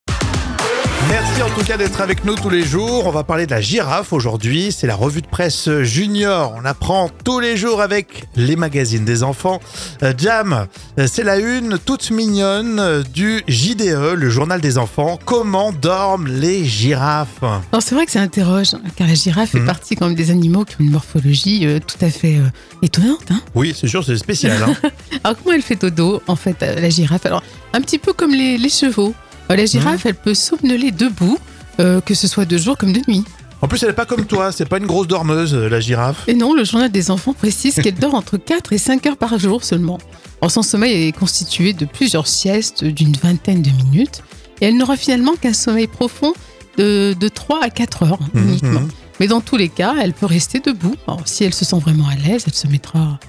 Merci 1.08 1.42
en 1.42 1.48
tout 1.50 1.64
cas 1.66 1.76
d'être 1.76 2.00
avec 2.00 2.24
nous 2.24 2.36
tous 2.36 2.48
les 2.48 2.62
jours. 2.64 3.06
On 3.06 3.10
va 3.10 3.22
parler 3.24 3.44
de 3.46 3.50
la 3.50 3.60
girafe 3.60 4.12
aujourd'hui. 4.12 4.72
C'est 4.72 4.86
la 4.86 4.94
revue 4.94 5.20
de 5.20 5.26
presse 5.26 5.68
junior. 5.82 6.54
On 6.56 6.64
apprend 6.64 7.10
tous 7.24 7.38
les 7.40 7.56
jours 7.56 7.82
avec 7.82 8.24
les 8.36 8.56
magazines 8.56 9.04
des 9.04 9.22
enfants. 9.22 9.60
Euh, 10.02 10.14
Jam, 10.16 10.66
euh, 10.98 11.06
c'est 11.10 11.24
la 11.24 11.36
une 11.38 11.78
toute 11.78 12.10
mignonne 12.10 12.78
euh, 12.78 13.02
du 13.02 13.42
JDE, 13.48 14.14
le 14.16 14.30
journal 14.30 14.60
des 14.60 14.78
enfants. 14.78 15.18
Comment 15.24 15.72
dorment 15.72 16.28
les 16.28 16.64
girafes? 16.64 17.42
Alors 17.42 17.82
c'est 17.82 17.94
vrai 17.94 18.06
que 18.06 18.12
ça 18.12 18.20
interroge, 18.20 18.70
car 18.96 19.06
la 19.06 19.14
girafe 19.14 19.50
fait 19.50 19.58
Mhm. 19.60 19.66
partie 19.66 19.96
quand 19.96 20.06
même 20.06 20.14
des 20.16 20.30
animaux 20.30 20.64
qui 20.64 20.76
ont 20.76 20.84
une 20.84 20.90
morphologie 20.92 21.66
euh, 21.66 21.78
tout 21.80 22.02
à 22.04 22.10
fait 22.10 22.36
euh, 22.38 22.48
étonnante. 22.80 23.30
Hein 23.30 23.40
Oui, 23.54 23.74
c'est 23.78 23.88
sûr, 23.88 24.02
c'est 24.04 24.16
spécial. 24.16 24.62
hein. 24.62 24.74
Alors 25.24 25.36
comment 25.42 25.54
elle 25.54 25.62
fait 25.62 25.76
dodo 25.76 26.22
en 26.26 26.36
fait 26.36 26.60
la 26.60 26.88
girafe? 26.88 27.26
Alors 27.26 27.42
un 27.74 27.80
petit 27.82 27.98
peu 27.98 28.12
comme 28.14 28.30
les, 28.32 28.56
les 28.56 28.68
chevaux. 28.70 29.14
Euh, 29.52 29.56
la 29.56 29.66
girafe 29.66 30.06
elle 30.06 30.14
peut 30.14 30.34
somnoler 30.34 30.90
debout, 30.90 31.38
euh, 31.80 32.00
que 32.00 32.14
ce 32.14 32.26
soit 32.28 32.44
de 32.44 32.56
jour 32.58 32.76
comme 32.76 32.92
de 32.92 33.00
nuit. 33.08 33.24
En 33.60 33.68
plus, 33.68 33.80
elle 33.82 33.90
n'est 33.90 33.94
pas 33.94 34.06
comme 34.06 34.24
toi. 34.26 34.50
C'est 34.50 34.64
pas 34.68 34.78
une 34.78 34.86
grosse 34.86 35.06
dormeuse, 35.06 35.54
euh, 35.54 35.68
la 35.68 35.78
girafe. 35.78 36.24
Et 36.28 36.34
non, 36.34 36.52
le 36.52 36.64
journal 36.64 36.90
des 36.90 37.10
enfants 37.12 37.32
précise 37.32 37.76
qu'elle 37.76 37.94
dort 37.94 38.14
entre 38.14 38.36
4 38.36 38.72
et 38.72 38.78
5 38.78 39.06
heures 39.06 39.16
par 39.16 39.38
jour 39.38 39.62
seulement. 39.62 39.98
Alors, 40.40 40.50
son 40.50 40.62
sommeil 40.62 41.06
est 41.06 41.12
constitué 41.12 41.72
de 41.72 41.84
plusieurs 41.84 42.26
siestes 42.26 42.82
d'une 42.84 43.12
vingtaine 43.14 43.62
de 43.62 43.70
minutes 43.70 44.22
et 44.60 44.66
elle 44.66 44.76
n'aura 44.76 44.96
finalement 44.96 45.34
qu'un 45.40 45.52
sommeil 45.52 45.86
profond 45.86 46.32
de, 46.76 47.14
de 47.18 47.28
3 47.28 47.60
à 47.62 47.70
4 47.70 48.02
heures 48.02 48.18
Mhm, 48.34 48.48
uniquement. 48.48 48.80
Mais 49.20 49.28
dans 49.28 49.40
tous 49.40 49.56
les 49.56 49.68
cas, 49.68 49.94
elle 50.02 50.12
peut 50.14 50.26
rester 50.26 50.58
debout. 50.58 50.96
Alors, 51.06 51.20
si 51.26 51.44
elle 51.44 51.54
se 51.54 51.64
sent 51.64 51.78
vraiment 51.78 52.08
à 52.08 52.16
l'aise, 52.16 52.42
elle 52.48 52.54
se 52.54 52.66
mettra 52.66 53.20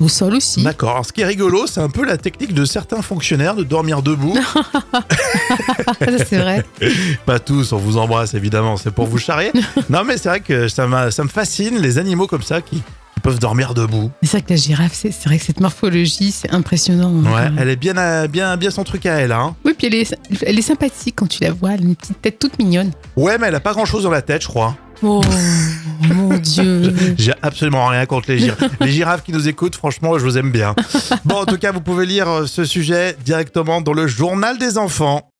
au 0.00 0.08
sol 0.08 0.34
aussi. 0.34 0.62
D'accord. 0.62 0.90
Alors, 0.90 1.06
ce 1.06 1.12
qui 1.12 1.20
est 1.20 1.26
rigolo, 1.26 1.66
c'est 1.66 1.80
un 1.80 1.90
peu 1.90 2.04
la 2.04 2.16
technique 2.16 2.54
de 2.54 2.64
certains 2.64 3.02
fonctionnaires 3.02 3.54
de 3.54 3.62
dormir 3.64 4.02
debout. 4.02 4.34
C'est 6.28 6.38
vrai. 6.38 6.64
Pas 7.26 7.38
tous, 7.38 7.72
on 7.72 7.76
vous 7.78 7.96
embrasse 7.98 8.34
évidemment, 8.34 8.76
c'est 8.76 8.90
pour 8.90 9.06
vous 9.06 9.18
charrer. 9.18 9.52
non, 9.90 10.04
mais 10.04 10.16
c'est 10.16 10.28
vrai 10.28 10.40
que 10.40 10.68
ça, 10.68 10.86
me 10.86 11.28
fascine 11.28 11.78
les 11.78 11.98
animaux 11.98 12.26
comme 12.26 12.42
ça 12.42 12.60
qui, 12.60 12.82
peuvent 13.22 13.38
dormir 13.38 13.74
debout. 13.74 14.10
C'est 14.22 14.30
vrai 14.30 14.40
que 14.42 14.50
la 14.50 14.56
girafe, 14.56 14.94
c'est 14.94 15.24
vrai 15.26 15.38
que 15.38 15.44
cette 15.44 15.60
morphologie, 15.60 16.32
c'est 16.32 16.50
impressionnant. 16.54 17.12
Ouais, 17.12 17.48
Euh, 17.48 17.56
elle 17.58 17.68
est 17.68 17.76
bien, 17.76 17.94
à- 17.98 18.26
bien, 18.28 18.56
bien 18.56 18.70
son 18.70 18.82
truc 18.82 19.04
à 19.04 19.16
elle. 19.16 19.32
Hein. 19.32 19.54
Oui, 19.64 19.74
puis 19.76 19.88
elle 19.88 19.94
est, 19.94 20.16
elle 20.42 20.58
est 20.58 20.62
sympathique 20.62 21.16
quand 21.16 21.26
tu 21.28 21.42
la 21.42 21.52
vois. 21.52 21.72
Elle 21.72 21.80
a 21.80 21.82
une 21.82 21.96
petite 21.96 22.22
tête 22.22 22.38
toute 22.38 22.58
mignonne. 22.58 22.92
Ouais, 23.16 23.36
mais 23.36 23.48
elle 23.48 23.54
a 23.54 23.60
pas 23.60 23.72
grand 23.72 23.84
chose 23.84 24.04
dans 24.04 24.10
la 24.10 24.22
tête, 24.22 24.42
je 24.42 24.48
crois. 24.48 24.74
Oh 25.02 25.22
mon 26.02 26.36
Dieu. 26.36 26.94
J'ai 27.16 27.32
absolument 27.40 27.86
rien 27.86 28.04
contre 28.04 28.30
les 28.30 28.38
girafes. 28.38 28.70
les 28.80 28.92
girafes 28.92 29.22
qui 29.22 29.32
nous 29.32 29.48
écoutent, 29.48 29.76
franchement, 29.76 30.18
je 30.18 30.24
vous 30.24 30.36
aime 30.36 30.50
bien. 30.50 30.74
Bon, 31.24 31.36
en 31.36 31.46
tout 31.46 31.56
cas, 31.56 31.72
vous 31.72 31.80
pouvez 31.80 32.04
lire 32.04 32.28
euh, 32.28 32.46
ce 32.46 32.64
sujet 32.64 33.16
directement 33.24 33.80
dans 33.80 33.94
le 33.94 34.06
journal 34.06 34.58
des 34.58 34.76
enfants. 34.76 35.30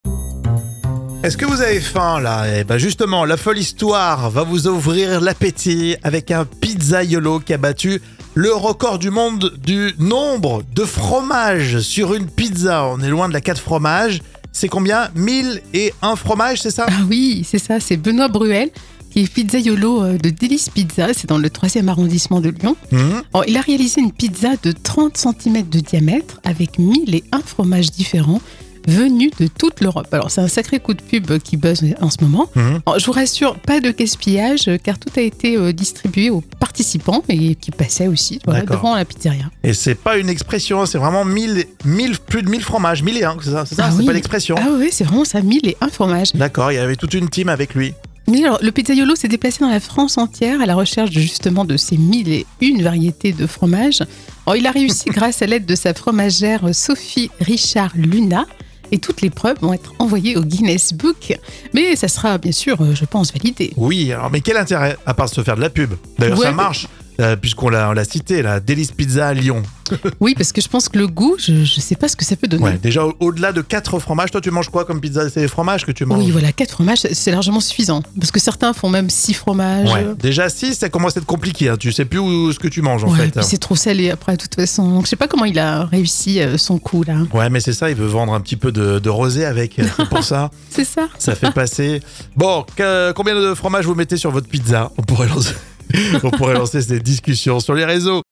Est-ce 1.22 1.36
que 1.36 1.44
vous 1.44 1.60
avez 1.60 1.80
faim 1.80 2.18
là? 2.20 2.44
Eh 2.56 2.64
ben 2.64 2.78
justement, 2.78 3.26
la 3.26 3.36
folle 3.36 3.58
histoire 3.58 4.30
va 4.30 4.42
vous 4.42 4.66
ouvrir 4.66 5.20
l'appétit 5.20 5.96
avec 6.02 6.30
un 6.30 6.46
pizzaiolo 6.46 7.40
qui 7.40 7.52
a 7.52 7.58
battu 7.58 8.00
le 8.32 8.54
record 8.54 8.98
du 8.98 9.10
monde 9.10 9.52
du 9.62 9.92
nombre 9.98 10.62
de 10.74 10.84
fromages 10.84 11.80
sur 11.80 12.14
une 12.14 12.26
pizza. 12.26 12.86
On 12.86 13.00
est 13.02 13.10
loin 13.10 13.28
de 13.28 13.34
la 13.34 13.42
4 13.42 13.60
fromages. 13.60 14.22
C'est 14.52 14.68
combien? 14.68 15.10
1001 15.14 16.16
fromages, 16.16 16.62
c'est 16.62 16.70
ça? 16.70 16.86
Ah 16.88 17.02
oui, 17.06 17.46
c'est 17.46 17.58
ça, 17.58 17.80
c'est 17.80 17.98
Benoît 17.98 18.28
Bruel 18.28 18.70
qui 19.10 19.20
est 19.20 19.32
pizzaiolo 19.32 20.02
euh, 20.02 20.18
de 20.18 20.30
Délice 20.30 20.68
Pizza, 20.70 21.08
c'est 21.14 21.28
dans 21.28 21.38
le 21.38 21.48
3e 21.48 21.88
arrondissement 21.88 22.40
de 22.40 22.50
Lyon. 22.50 22.76
Mhm. 22.92 23.22
Alors, 23.34 23.44
il 23.48 23.56
a 23.56 23.60
réalisé 23.60 24.00
une 24.00 24.12
pizza 24.12 24.50
de 24.62 24.72
30 24.72 25.16
cm 25.16 25.68
de 25.68 25.80
diamètre 25.80 26.40
avec 26.44 26.78
1001 26.78 27.40
fromages 27.44 27.90
différents 27.90 28.40
venus 28.88 29.30
de 29.38 29.46
toute 29.46 29.82
l'Europe. 29.82 30.08
Alors 30.12 30.30
c'est 30.30 30.40
un 30.40 30.48
sacré 30.48 30.80
coup 30.80 30.94
de 30.94 31.02
pub 31.02 31.38
qui 31.38 31.58
buzz 31.58 31.84
en 32.00 32.08
ce 32.08 32.16
moment. 32.22 32.48
Mhm. 32.54 32.80
Alors, 32.86 32.98
je 32.98 33.06
vous 33.06 33.12
rassure, 33.12 33.58
pas 33.58 33.80
de 33.80 33.90
gaspillage 33.90 34.70
car 34.82 34.98
tout 34.98 35.10
a 35.16 35.20
été 35.20 35.56
euh, 35.56 35.72
distribué 35.72 36.30
aux 36.30 36.40
participants 36.40 37.22
et 37.28 37.56
qui 37.56 37.72
passaient 37.72 38.06
aussi 38.08 38.40
voilà, 38.46 38.62
devant 38.62 38.94
la 38.94 39.04
pizzeria. 39.04 39.44
Et 39.62 39.74
c'est 39.74 39.94
pas 39.94 40.16
une 40.16 40.30
expression, 40.30 40.86
c'est 40.86 40.98
vraiment 40.98 41.24
1000, 41.24 41.64
1000, 41.84 42.18
plus 42.20 42.42
de 42.42 42.48
1000 42.48 42.62
fromages, 42.62 43.02
1001, 43.02 43.36
c'est 43.42 43.50
ça, 43.50 43.66
c'est 43.66 43.74
ça 43.74 43.88
Ah 43.90 43.94
oui. 43.96 44.06
pas 44.06 44.12
l'expression. 44.12 44.56
Ah 44.58 44.68
oui, 44.78 44.88
c'est 44.90 45.04
vraiment 45.04 45.24
ça, 45.26 45.42
1001 45.42 45.88
fromages. 45.88 46.32
D'accord, 46.34 46.72
il 46.72 46.76
y 46.76 46.78
avait 46.78 46.96
toute 46.96 47.12
une 47.14 47.28
team 47.28 47.48
avec 47.50 47.74
lui. 47.74 47.92
Oui, 48.30 48.44
alors, 48.44 48.58
le 48.62 48.70
pizzaiolo 48.70 49.16
s'est 49.16 49.28
déplacé 49.28 49.58
dans 49.58 49.68
la 49.68 49.80
France 49.80 50.16
entière 50.16 50.60
à 50.60 50.66
la 50.66 50.76
recherche 50.76 51.10
justement 51.10 51.64
de 51.64 51.76
ces 51.76 51.96
mille 51.96 52.28
et 52.28 52.46
une 52.60 52.82
variétés 52.82 53.32
de 53.32 53.46
fromages. 53.46 54.02
Alors, 54.46 54.56
il 54.56 54.66
a 54.66 54.70
réussi 54.70 55.04
grâce 55.10 55.42
à 55.42 55.46
l'aide 55.46 55.66
de 55.66 55.74
sa 55.74 55.94
fromagère 55.94 56.72
Sophie 56.72 57.30
Richard 57.40 57.90
Luna. 57.96 58.46
Et 58.92 58.98
toutes 58.98 59.20
les 59.20 59.30
preuves 59.30 59.56
vont 59.60 59.72
être 59.72 59.94
envoyées 60.00 60.36
au 60.36 60.42
Guinness 60.42 60.92
Book. 60.92 61.38
Mais 61.74 61.94
ça 61.94 62.08
sera 62.08 62.38
bien 62.38 62.50
sûr, 62.50 62.80
euh, 62.80 62.94
je 62.94 63.04
pense, 63.04 63.32
validé. 63.32 63.72
Oui, 63.76 64.12
alors 64.12 64.30
mais 64.30 64.40
quel 64.40 64.56
intérêt 64.56 64.96
à 65.06 65.14
part 65.14 65.28
se 65.28 65.42
faire 65.42 65.54
de 65.56 65.60
la 65.60 65.70
pub? 65.70 65.90
D'ailleurs, 66.18 66.38
Ouais, 66.38 66.46
ça 66.46 66.52
marche, 66.52 66.88
euh, 67.20 67.36
puisqu'on 67.36 67.68
l'a, 67.68 67.88
on 67.90 67.92
l'a 67.92 68.04
cité, 68.04 68.42
la 68.42 68.58
Délice 68.60 68.92
Pizza 68.92 69.28
à 69.28 69.34
Lyon. 69.34 69.62
Oui, 70.20 70.34
parce 70.36 70.52
que 70.52 70.60
je 70.60 70.68
pense 70.68 70.88
que 70.88 70.96
le 70.98 71.08
goût, 71.08 71.34
je 71.36 71.50
ne 71.52 71.64
sais 71.64 71.96
pas 71.96 72.06
ce 72.06 72.14
que 72.14 72.24
ça 72.24 72.36
peut 72.36 72.46
donner. 72.46 72.62
Ouais, 72.62 72.78
déjà 72.80 73.04
au- 73.04 73.16
au-delà 73.18 73.50
de 73.52 73.60
4 73.60 73.98
fromages, 73.98 74.30
toi 74.30 74.40
tu 74.40 74.52
manges 74.52 74.68
quoi 74.68 74.84
comme 74.84 75.00
pizza? 75.00 75.28
C'est 75.28 75.40
les 75.40 75.48
fromages 75.48 75.84
que 75.84 75.90
tu 75.90 76.04
manges? 76.04 76.22
Oui, 76.22 76.30
voilà, 76.30 76.52
quatre 76.52 76.70
fromages, 76.70 76.98
c'est 77.12 77.30
largement 77.32 77.58
suffisant. 77.58 78.02
Parce 78.18 78.30
que 78.30 78.38
certains 78.38 78.72
font 78.72 78.88
même 78.88 79.10
six 79.10 79.34
fromages. 79.34 79.92
Ouais. 79.92 80.06
Déjà 80.20 80.48
6, 80.48 80.74
ça 80.74 80.88
commence 80.90 81.16
à 81.16 81.20
être 81.20 81.26
compliqué. 81.26 81.68
hein. 81.70 81.76
Tu 81.76 81.90
sais 81.90 82.04
plus 82.04 82.20
où, 82.20 82.52
ce 82.52 82.60
que 82.60 82.68
tu 82.68 82.82
manges 82.82 83.02
en 83.02 83.10
Ouais, 83.10 83.18
fait. 83.18 83.30
puis 83.34 83.44
c'est 83.44 83.58
trop 83.58 83.74
salé 83.74 84.10
après, 84.10 84.36
de 84.36 84.42
toute 84.42 84.54
façon. 84.54 84.88
Donc, 84.92 85.06
je 85.06 85.10
sais 85.10 85.16
pas 85.16 85.26
comment 85.26 85.44
il 85.44 85.58
a 85.58 85.86
réussi 85.86 86.40
euh, 86.40 86.56
son 86.56 86.78
coup, 86.78 87.02
là. 87.02 87.16
Ouais, 87.34 87.50
mais 87.50 87.58
c'est 87.58 87.72
ça, 87.72 87.90
il 87.90 87.96
veut 87.96 88.06
vendre 88.06 88.32
un 88.32 88.40
petit 88.40 88.56
peu 88.56 88.70
de, 88.70 89.00
de 89.00 89.08
rosé 89.10 89.44
avec. 89.44 89.76
euh, 89.80 89.84
C'est 89.96 90.08
pour 90.08 90.22
ça. 90.22 90.52
C'est 90.70 90.84
ça 90.84 91.08
Ça 91.18 91.34
fait 91.34 91.50
passer. 91.50 92.00
Bon, 92.36 92.64
que- 92.76 93.10
combien 93.12 93.34
de 93.34 93.54
fromages 93.54 93.86
vous 93.86 93.96
mettez 93.96 94.16
sur 94.16 94.30
votre 94.30 94.46
pizza? 94.48 94.92
On 94.98 95.02
pourrait 95.02 95.26
lancer, 95.26 95.54
on 96.22 96.30
pourrait 96.30 96.54
lancer 96.54 96.82
cette 96.82 97.02
discussion 97.02 97.60
sur 97.60 97.74
les 97.74 97.84
réseaux. 97.84 98.22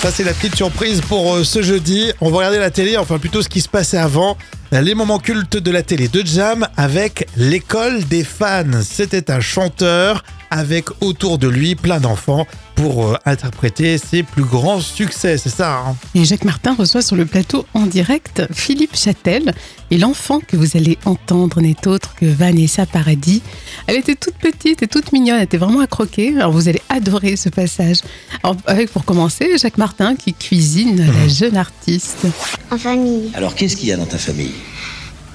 Ça, 0.00 0.10
c'est 0.10 0.24
la 0.24 0.32
petite 0.32 0.56
surprise 0.56 1.02
pour 1.02 1.34
euh, 1.34 1.44
ce 1.44 1.60
jeudi. 1.60 2.10
On 2.22 2.30
va 2.30 2.38
regarder 2.38 2.58
la 2.58 2.70
télé, 2.70 2.96
enfin 2.96 3.18
plutôt 3.18 3.42
ce 3.42 3.50
qui 3.50 3.60
se 3.60 3.68
passait 3.68 3.98
avant. 3.98 4.38
Les 4.72 4.94
moments 4.94 5.18
cultes 5.18 5.58
de 5.58 5.70
la 5.70 5.82
télé 5.82 6.08
de 6.08 6.24
Jam 6.24 6.66
avec 6.76 7.28
l'école 7.36 8.04
des 8.04 8.24
fans. 8.24 8.80
C'était 8.82 9.30
un 9.30 9.40
chanteur 9.40 10.22
avec 10.50 10.86
autour 11.00 11.38
de 11.38 11.48
lui 11.48 11.74
plein 11.74 12.00
d'enfants 12.00 12.46
pour 12.74 13.06
euh, 13.06 13.16
interpréter 13.24 13.98
ses 13.98 14.22
plus 14.22 14.44
grands 14.44 14.80
succès, 14.80 15.38
c'est 15.38 15.50
ça 15.50 15.84
hein 15.86 15.96
Et 16.14 16.24
Jacques 16.24 16.44
Martin 16.44 16.74
reçoit 16.74 17.02
sur 17.02 17.16
le 17.16 17.26
plateau 17.26 17.66
en 17.74 17.86
direct 17.86 18.42
Philippe 18.52 18.96
Châtel. 18.96 19.54
Et 19.90 19.98
l'enfant 19.98 20.40
que 20.40 20.56
vous 20.56 20.76
allez 20.76 20.98
entendre 21.04 21.60
n'est 21.60 21.86
autre 21.86 22.14
que 22.14 22.26
Vanessa 22.26 22.86
Paradis. 22.86 23.42
Elle 23.86 23.96
était 23.96 24.14
toute 24.14 24.34
petite 24.34 24.82
et 24.82 24.86
toute 24.86 25.12
mignonne, 25.12 25.36
elle 25.36 25.44
était 25.44 25.56
vraiment 25.56 25.80
à 25.80 25.86
croquer. 25.86 26.34
Alors 26.36 26.52
vous 26.52 26.68
allez 26.68 26.82
adorer 26.88 27.36
ce 27.36 27.48
passage. 27.48 27.98
Alors, 28.42 28.56
avec 28.66 28.90
pour 28.90 29.04
commencer 29.04 29.58
Jacques 29.58 29.78
Martin 29.78 30.16
qui 30.16 30.34
cuisine 30.34 31.06
la 31.06 31.28
jeune 31.28 31.56
artiste. 31.56 32.26
En 32.70 32.78
famille. 32.78 33.30
Alors, 33.34 33.54
qu'est-ce 33.54 33.76
qu'il 33.76 33.88
y 33.88 33.92
a 33.92 33.96
dans 33.96 34.06
ta 34.06 34.18
famille? 34.18 34.54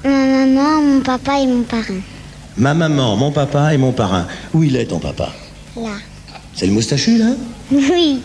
Ma 0.04 0.10
maman, 0.10 0.82
mon 0.82 1.02
papa 1.02 1.40
et 1.40 1.48
mon 1.48 1.64
parrain. 1.64 2.02
Ma 2.58 2.74
maman, 2.74 3.16
mon 3.18 3.32
papa 3.32 3.74
et 3.74 3.78
mon 3.78 3.92
parrain. 3.92 4.28
Où 4.54 4.64
il 4.64 4.76
est 4.76 4.86
ton 4.86 5.00
papa 5.00 5.32
Là. 5.76 5.90
C'est 6.54 6.68
le 6.68 6.72
moustachu, 6.72 7.18
là 7.18 7.32
Oui, 7.72 8.22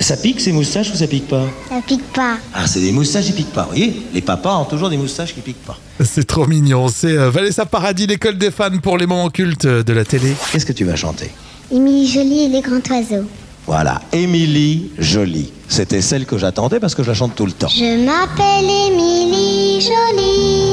Ça 0.00 0.16
pique 0.16 0.40
ces 0.40 0.52
moustaches 0.52 0.90
ou 0.90 0.96
ça 0.96 1.06
pique 1.06 1.28
pas 1.28 1.44
ça 1.68 1.80
pique 1.86 2.12
pas. 2.14 2.36
Ah, 2.54 2.66
c'est 2.66 2.80
des 2.80 2.92
moustaches 2.92 3.26
qui 3.26 3.32
piquent 3.32 3.52
pas, 3.52 3.62
vous 3.64 3.68
voyez 3.76 4.02
Les 4.14 4.22
papas 4.22 4.56
ont 4.56 4.64
toujours 4.64 4.88
des 4.88 4.96
moustaches 4.96 5.34
qui 5.34 5.40
piquent 5.42 5.64
pas. 5.66 5.78
C'est 6.02 6.26
trop 6.26 6.46
mignon, 6.46 6.88
c'est 6.88 7.16
euh, 7.16 7.30
Vanessa 7.30 7.66
Paradis, 7.66 8.06
l'école 8.06 8.38
des 8.38 8.50
fans 8.50 8.78
pour 8.82 8.96
les 8.96 9.06
moments 9.06 9.28
cultes 9.28 9.66
de 9.66 9.92
la 9.92 10.04
télé. 10.06 10.32
Qu'est-ce 10.50 10.64
que 10.66 10.72
tu 10.72 10.84
vas 10.84 10.96
chanter 10.96 11.30
Émilie 11.70 12.06
Jolie 12.08 12.44
et 12.44 12.48
les 12.48 12.62
grands 12.62 12.80
oiseaux. 12.90 13.26
Voilà, 13.66 14.00
Émilie 14.12 14.90
Jolie. 14.98 15.52
C'était 15.68 16.00
celle 16.02 16.24
que 16.26 16.36
j'attendais 16.38 16.80
parce 16.80 16.94
que 16.94 17.02
je 17.02 17.08
la 17.08 17.14
chante 17.14 17.34
tout 17.36 17.46
le 17.46 17.52
temps. 17.52 17.68
Je 17.68 18.04
m'appelle 18.04 18.64
Émilie 18.64 19.80
Jolie. 19.80 20.71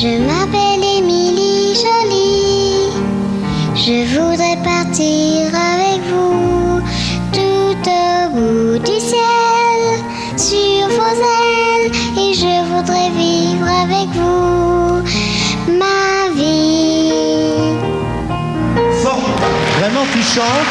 Je 0.00 0.06
m'appelle 0.06 0.84
Émilie 0.98 1.74
Jolie. 1.74 2.92
Je 3.74 4.06
voudrais 4.14 4.56
partir 4.62 5.48
avec 5.52 6.00
vous 6.08 6.80
tout 7.32 7.90
au 7.90 8.28
bout 8.30 8.78
du 8.78 9.00
ciel, 9.00 9.80
sur 10.36 10.86
vos 10.86 11.16
ailes, 11.18 11.90
et 12.16 12.32
je 12.32 12.64
voudrais 12.70 13.10
vivre 13.10 13.66
avec 13.66 14.08
vous 14.14 15.02
ma 15.76 16.32
vie. 16.32 17.74
Fort 19.02 19.18
Vraiment, 19.80 20.06
tu 20.12 20.22
chantes. 20.22 20.68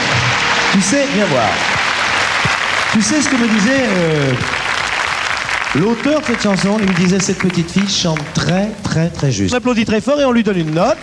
Tu 0.71 0.81
sais, 0.81 1.05
viens 1.13 1.25
voir. 1.25 1.49
Tu 2.93 3.01
sais 3.01 3.21
ce 3.21 3.27
que 3.27 3.35
me 3.35 3.47
disait 3.49 3.87
euh, 3.89 4.33
l'auteur 5.79 6.21
de 6.21 6.25
cette 6.25 6.41
chanson 6.41 6.77
Il 6.79 6.89
me 6.89 6.93
disait 6.95 7.19
cette 7.19 7.39
petite 7.39 7.69
fille 7.71 7.89
chante 7.89 8.19
très, 8.33 8.69
très, 8.83 9.09
très 9.09 9.31
juste. 9.31 9.53
On 9.53 9.57
applaudit 9.57 9.85
très 9.85 10.01
fort 10.01 10.19
et 10.19 10.25
on 10.25 10.31
lui 10.31 10.43
donne 10.43 10.57
une 10.57 10.73
note. 10.73 10.97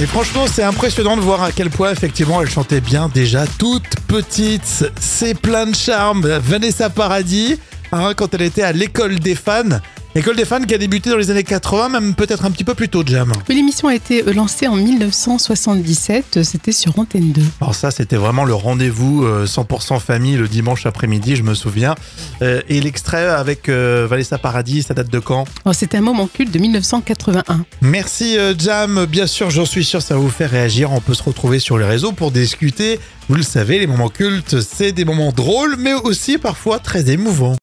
Et 0.00 0.06
franchement, 0.06 0.46
c'est 0.46 0.62
impressionnant 0.62 1.16
de 1.16 1.20
voir 1.20 1.42
à 1.42 1.50
quel 1.50 1.70
point, 1.70 1.90
effectivement, 1.90 2.40
elle 2.40 2.48
chantait 2.48 2.80
bien 2.80 3.08
déjà 3.12 3.46
toute 3.58 3.98
petite. 4.06 4.92
C'est 5.00 5.34
plein 5.34 5.66
de 5.66 5.74
charme. 5.74 6.26
Vanessa 6.38 6.88
Paradis, 6.88 7.58
hein, 7.90 8.12
quand 8.14 8.32
elle 8.34 8.42
était 8.42 8.62
à 8.62 8.72
l'école 8.72 9.18
des 9.18 9.34
fans. 9.34 9.80
L'école 10.18 10.34
des 10.34 10.44
fans 10.44 10.60
qui 10.60 10.74
a 10.74 10.78
débuté 10.78 11.10
dans 11.10 11.16
les 11.16 11.30
années 11.30 11.44
80, 11.44 11.90
même 11.90 12.14
peut-être 12.16 12.44
un 12.44 12.50
petit 12.50 12.64
peu 12.64 12.74
plus 12.74 12.88
tôt, 12.88 13.04
Jam. 13.06 13.32
Mais 13.48 13.54
L'émission 13.54 13.86
a 13.86 13.94
été 13.94 14.26
euh, 14.26 14.32
lancée 14.32 14.66
en 14.66 14.74
1977, 14.74 16.42
c'était 16.42 16.72
sur 16.72 16.98
Antenne 16.98 17.30
2. 17.30 17.40
Alors 17.60 17.76
ça, 17.76 17.92
c'était 17.92 18.16
vraiment 18.16 18.44
le 18.44 18.52
rendez-vous 18.52 19.22
euh, 19.22 19.46
100% 19.46 20.00
famille 20.00 20.36
le 20.36 20.48
dimanche 20.48 20.86
après-midi, 20.86 21.36
je 21.36 21.44
me 21.44 21.54
souviens. 21.54 21.94
Euh, 22.42 22.62
et 22.68 22.80
l'extrait 22.80 23.28
avec 23.28 23.68
euh, 23.68 24.08
Vanessa 24.10 24.38
Paradis, 24.38 24.82
ça 24.82 24.92
date 24.92 25.08
de 25.08 25.20
quand? 25.20 25.44
Alors, 25.64 25.76
C'était 25.76 25.98
un 25.98 26.00
moment 26.00 26.26
culte 26.26 26.52
de 26.52 26.58
1981. 26.58 27.64
Merci 27.80 28.36
euh, 28.38 28.54
Jam, 28.58 29.06
bien 29.06 29.28
sûr, 29.28 29.50
j'en 29.50 29.66
suis 29.66 29.84
sûr, 29.84 30.02
ça 30.02 30.14
va 30.14 30.20
vous 30.20 30.30
faire 30.30 30.50
réagir. 30.50 30.90
On 30.90 31.00
peut 31.00 31.14
se 31.14 31.22
retrouver 31.22 31.60
sur 31.60 31.78
les 31.78 31.86
réseaux 31.86 32.10
pour 32.10 32.32
discuter. 32.32 32.98
Vous 33.28 33.36
le 33.36 33.44
savez, 33.44 33.78
les 33.78 33.86
moments 33.86 34.08
cultes, 34.08 34.60
c'est 34.62 34.90
des 34.90 35.04
moments 35.04 35.30
drôles, 35.30 35.76
mais 35.78 35.94
aussi 35.94 36.38
parfois 36.38 36.80
très 36.80 37.08
émouvants. 37.08 37.54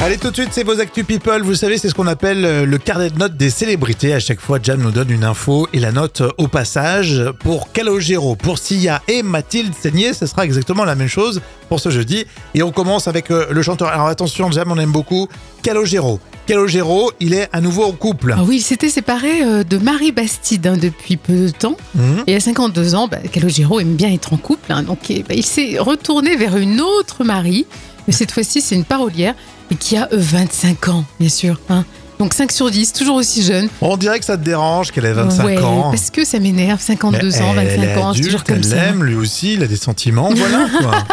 Allez, 0.00 0.16
tout 0.16 0.30
de 0.30 0.34
suite, 0.36 0.50
c'est 0.52 0.62
vos 0.62 0.78
Actu 0.80 1.02
People. 1.02 1.42
Vous 1.42 1.56
savez, 1.56 1.76
c'est 1.76 1.88
ce 1.88 1.94
qu'on 1.94 2.06
appelle 2.06 2.44
euh, 2.44 2.64
le 2.64 2.78
carnet 2.78 3.10
de 3.10 3.18
notes 3.18 3.36
des 3.36 3.50
célébrités. 3.50 4.14
À 4.14 4.20
chaque 4.20 4.40
fois, 4.40 4.58
Jam 4.62 4.80
nous 4.80 4.92
donne 4.92 5.10
une 5.10 5.24
info 5.24 5.66
et 5.72 5.80
la 5.80 5.90
note 5.90 6.20
euh, 6.20 6.30
au 6.38 6.46
passage. 6.46 7.24
Pour 7.40 7.72
Calogero, 7.72 8.36
pour 8.36 8.58
Sia 8.58 9.02
et 9.08 9.24
Mathilde 9.24 9.74
Seigné, 9.74 10.14
ce 10.14 10.26
sera 10.26 10.44
exactement 10.44 10.84
la 10.84 10.94
même 10.94 11.08
chose 11.08 11.40
pour 11.68 11.80
ce 11.80 11.90
jeudi. 11.90 12.24
Et 12.54 12.62
on 12.62 12.70
commence 12.70 13.08
avec 13.08 13.32
euh, 13.32 13.46
le 13.50 13.60
chanteur. 13.60 13.88
Alors 13.88 14.06
attention, 14.06 14.52
Jam, 14.52 14.70
on 14.70 14.78
aime 14.78 14.92
beaucoup. 14.92 15.26
Calogero. 15.64 16.20
Calogero, 16.46 17.10
il 17.18 17.34
est 17.34 17.48
à 17.52 17.60
nouveau 17.60 17.82
en 17.82 17.92
couple. 17.92 18.34
Ah 18.38 18.44
oui, 18.46 18.58
il 18.58 18.62
s'était 18.62 18.88
séparé 18.90 19.64
de 19.64 19.78
Marie 19.78 20.12
Bastide 20.12 20.66
hein, 20.68 20.76
depuis 20.80 21.16
peu 21.16 21.34
de 21.34 21.50
temps. 21.50 21.76
Mhm. 21.96 22.22
Et 22.28 22.36
à 22.36 22.40
52 22.40 22.94
ans, 22.94 23.08
bah, 23.08 23.18
Calogero 23.32 23.80
aime 23.80 23.96
bien 23.96 24.12
être 24.12 24.32
en 24.32 24.36
couple. 24.38 24.72
hein. 24.72 24.84
donc 24.84 25.10
eh, 25.10 25.24
bah, 25.28 25.34
il 25.34 25.44
s'est 25.44 25.76
retourné 25.78 26.36
vers 26.36 26.56
une 26.56 26.80
autre 26.80 27.24
Marie. 27.24 27.66
Mais 28.06 28.12
cette 28.14 28.30
fois-ci, 28.30 28.62
c'est 28.62 28.76
une 28.76 28.84
parolière 28.84 29.34
et 29.70 29.76
qui 29.76 29.96
a 29.96 30.04
euh, 30.12 30.16
25 30.18 30.88
ans, 30.88 31.04
bien 31.20 31.28
sûr. 31.28 31.60
hein? 31.68 31.84
Donc 32.18 32.34
5 32.34 32.50
sur 32.50 32.68
10, 32.70 32.92
toujours 32.92 33.16
aussi 33.16 33.42
jeune. 33.44 33.68
On 33.80 33.96
dirait 33.96 34.18
que 34.18 34.24
ça 34.24 34.36
te 34.36 34.42
dérange 34.42 34.90
qu'elle 34.90 35.04
ait 35.04 35.12
25 35.12 35.44
Ouais, 35.44 35.58
ans. 35.62 35.90
Parce 35.90 36.10
que 36.10 36.24
ça 36.24 36.40
m'énerve, 36.40 36.80
52 36.80 37.28
Mais 37.28 37.40
ans, 37.42 37.54
elle 37.56 37.68
25 37.68 37.82
est 37.82 37.96
ans, 37.96 38.12
c'est 38.14 38.20
toujours 38.22 38.40
adulte, 38.40 38.46
comme 38.46 38.56
elle 38.56 38.64
ça. 38.64 38.74
l'aime, 38.74 39.04
lui 39.04 39.14
aussi, 39.14 39.54
il 39.54 39.62
a 39.62 39.66
des 39.68 39.76
sentiments, 39.76 40.30
voilà 40.34 40.66
quoi. 40.80 41.04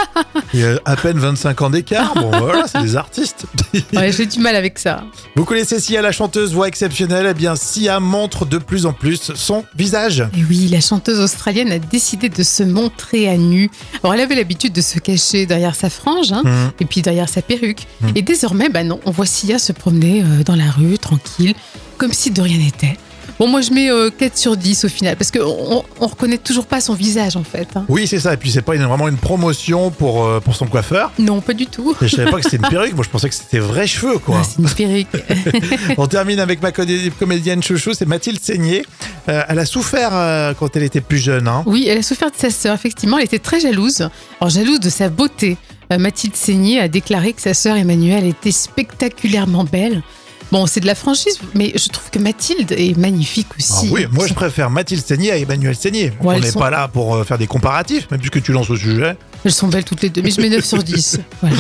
Il 0.54 0.66
a 0.66 0.80
à 0.86 0.96
peine 0.96 1.20
25 1.20 1.62
ans 1.62 1.70
d'écart, 1.70 2.14
bon 2.16 2.32
voilà, 2.40 2.66
c'est 2.68 2.82
des 2.82 2.96
artistes. 2.96 3.46
Ouais, 3.94 4.12
j'ai 4.12 4.26
du 4.26 4.40
mal 4.40 4.56
avec 4.56 4.80
ça. 4.80 5.04
Vous 5.36 5.46
connaissez 5.46 5.80
Sia, 5.80 6.02
la 6.02 6.12
chanteuse 6.12 6.54
voix 6.54 6.68
exceptionnelle, 6.68 7.28
eh 7.30 7.34
bien 7.34 7.56
Sia 7.56 8.00
montre 8.00 8.46
de 8.46 8.58
plus 8.58 8.86
en 8.86 8.94
plus 8.94 9.32
son 9.36 9.64
visage. 9.76 10.22
Et 10.36 10.44
oui, 10.50 10.68
la 10.72 10.82
chanteuse 10.82 11.20
australienne 11.20 11.72
a 11.72 11.80
décidé 11.80 12.30
de 12.30 12.42
se 12.44 12.64
montrer 12.64 13.28
à 13.30 13.38
nu. 13.38 13.70
Alors, 14.02 14.14
elle 14.16 14.22
avait 14.22 14.36
l'habitude 14.36 14.74
de 14.74 14.82
se 14.82 14.98
cacher 15.00 15.46
derrière 15.46 15.76
sa 15.76 15.90
frange, 15.90 16.32
hein, 16.32 16.42
Mhm. 16.44 16.72
et 16.80 16.86
puis 16.86 17.02
derrière 17.02 17.30
sa 17.30 17.42
perruque. 17.42 17.86
Mhm. 18.02 18.12
Et 18.16 18.22
désormais, 18.22 18.70
bah 18.70 18.84
non, 18.84 19.00
on 19.06 19.12
voit 19.12 19.26
Sia 19.26 19.60
se 19.60 19.72
promener 19.72 20.22
euh, 20.24 20.44
dans 20.44 20.56
la 20.56 20.72
rue, 20.72 20.95
tranquille, 20.98 21.54
comme 21.98 22.14
si 22.14 22.32
de 22.32 22.42
rien 22.42 22.58
n'était. 22.58 22.98
Bon, 23.38 23.50
moi, 23.50 23.60
je 23.60 23.72
mets 23.74 23.92
euh, 23.92 24.10
4 24.18 24.38
sur 24.38 24.56
10 24.56 24.86
au 24.86 24.88
final, 24.88 25.18
parce 25.18 25.30
qu'on 25.30 25.42
on, 25.44 25.84
on 26.00 26.08
reconnaît 26.08 26.38
toujours 26.38 26.66
pas 26.68 26.80
son 26.80 26.94
visage, 26.94 27.36
en 27.36 27.44
fait. 27.44 27.68
hein. 27.76 27.84
Oui, 27.90 28.08
c'est 28.08 28.20
ça, 28.22 28.34
et 28.34 28.38
puis 28.38 28.50
c'est 28.50 28.62
pas 28.62 28.76
une- 28.76 28.84
vraiment 28.86 29.10
une 29.10 29.18
promotion 29.18 29.92
pour, 29.92 30.24
euh, 30.24 30.40
pour 30.40 30.56
son 30.56 30.68
coiffeur. 30.68 31.12
Non, 31.20 31.42
pas 31.42 31.52
du 31.52 31.66
tout. 31.66 31.94
Je 32.02 32.08
savais 32.08 32.32
pas 32.32 32.38
que 32.38 32.44
c'était 32.44 32.58
une 32.58 32.62
perruque, 32.70 32.94
moi 32.96 33.04
je 33.04 33.10
pensais 33.10 33.28
que 33.28 33.36
c'était 33.36 33.60
vrais 33.60 33.88
cheveux 33.88 34.20
quoi. 34.20 34.38
Ah, 34.42 34.44
c'est 34.46 34.62
une 34.62 34.70
perruque. 34.70 35.08
On 35.98 36.08
termine 36.08 36.40
avec 36.40 36.62
ma 36.62 36.72
comédienne 36.72 37.62
chouchou, 37.62 37.94
c'est 37.94 38.06
Mathilde 38.06 38.40
Seigné. 38.42 38.86
Euh, 39.28 39.42
elle 39.50 39.60
a 39.60 39.66
souffert 39.66 40.12
euh, 40.14 40.54
quand 40.58 40.74
elle 40.78 40.84
était 40.84 41.02
plus 41.02 41.18
jeune. 41.20 41.50
Hein. 41.50 41.64
Oui, 41.66 41.88
elle 41.90 41.98
a 41.98 42.04
souffert 42.04 42.32
de 42.32 42.38
sa 42.38 42.50
sœur, 42.50 42.74
effectivement. 42.76 43.18
Elle 43.18 43.26
était 43.26 43.40
très 43.40 43.60
jalouse. 43.60 44.08
Alors, 44.40 44.50
jalouse 44.50 44.80
de 44.80 44.90
sa 44.90 45.10
beauté. 45.10 45.58
Euh, 45.92 45.98
Mathilde 45.98 46.38
Seigné 46.38 46.80
a 46.80 46.88
déclaré 46.88 47.34
que 47.34 47.42
sa 47.42 47.54
sœur 47.54 47.76
Emmanuelle 47.76 48.26
était 48.26 48.52
spectaculairement 48.52 49.66
belle. 49.66 50.04
Bon, 50.52 50.68
c'est 50.68 50.80
de 50.80 50.86
la 50.86 50.96
franchise, 50.96 51.40
mais 51.54 51.74
je 51.76 51.90
trouve 51.90 52.10
que 52.12 52.20
Mathilde 52.20 52.72
est 52.72 52.98
magnifique 52.98 53.48
Ah 53.52 53.56
aussi. 53.60 53.90
oui, 53.92 54.06
moi 54.12 54.28
je 54.28 54.34
préfère 54.34 54.70
Mathilde 54.70 55.04
Seigné 55.06 55.32
à 55.32 55.38
Emmanuel 55.38 55.76
Seigné. 55.76 56.14
Ouais, 56.22 56.36
On 56.36 56.40
n'est 56.40 56.52
sont- 56.52 56.60
pas 56.60 56.70
là 56.70 56.88
pour 56.88 57.16
euh, 57.16 57.24
faire 57.24 57.38
des 57.38 57.48
comparatifs, 57.48 58.10
même 58.12 58.20
puisque 58.20 58.42
tu 58.44 58.52
lances 58.52 58.70
au 58.70 58.78
sujet. 58.78 59.18
Elles 59.44 59.52
sont 59.52 59.68
belles 59.68 59.84
toutes 59.84 60.02
les 60.02 60.10
deux, 60.10 60.22
mais 60.22 60.32
je 60.32 60.40
mets 60.42 60.50
9 60.50 60.64
sur 60.64 60.82
10. 60.84 61.20
Voilà. 61.42 61.56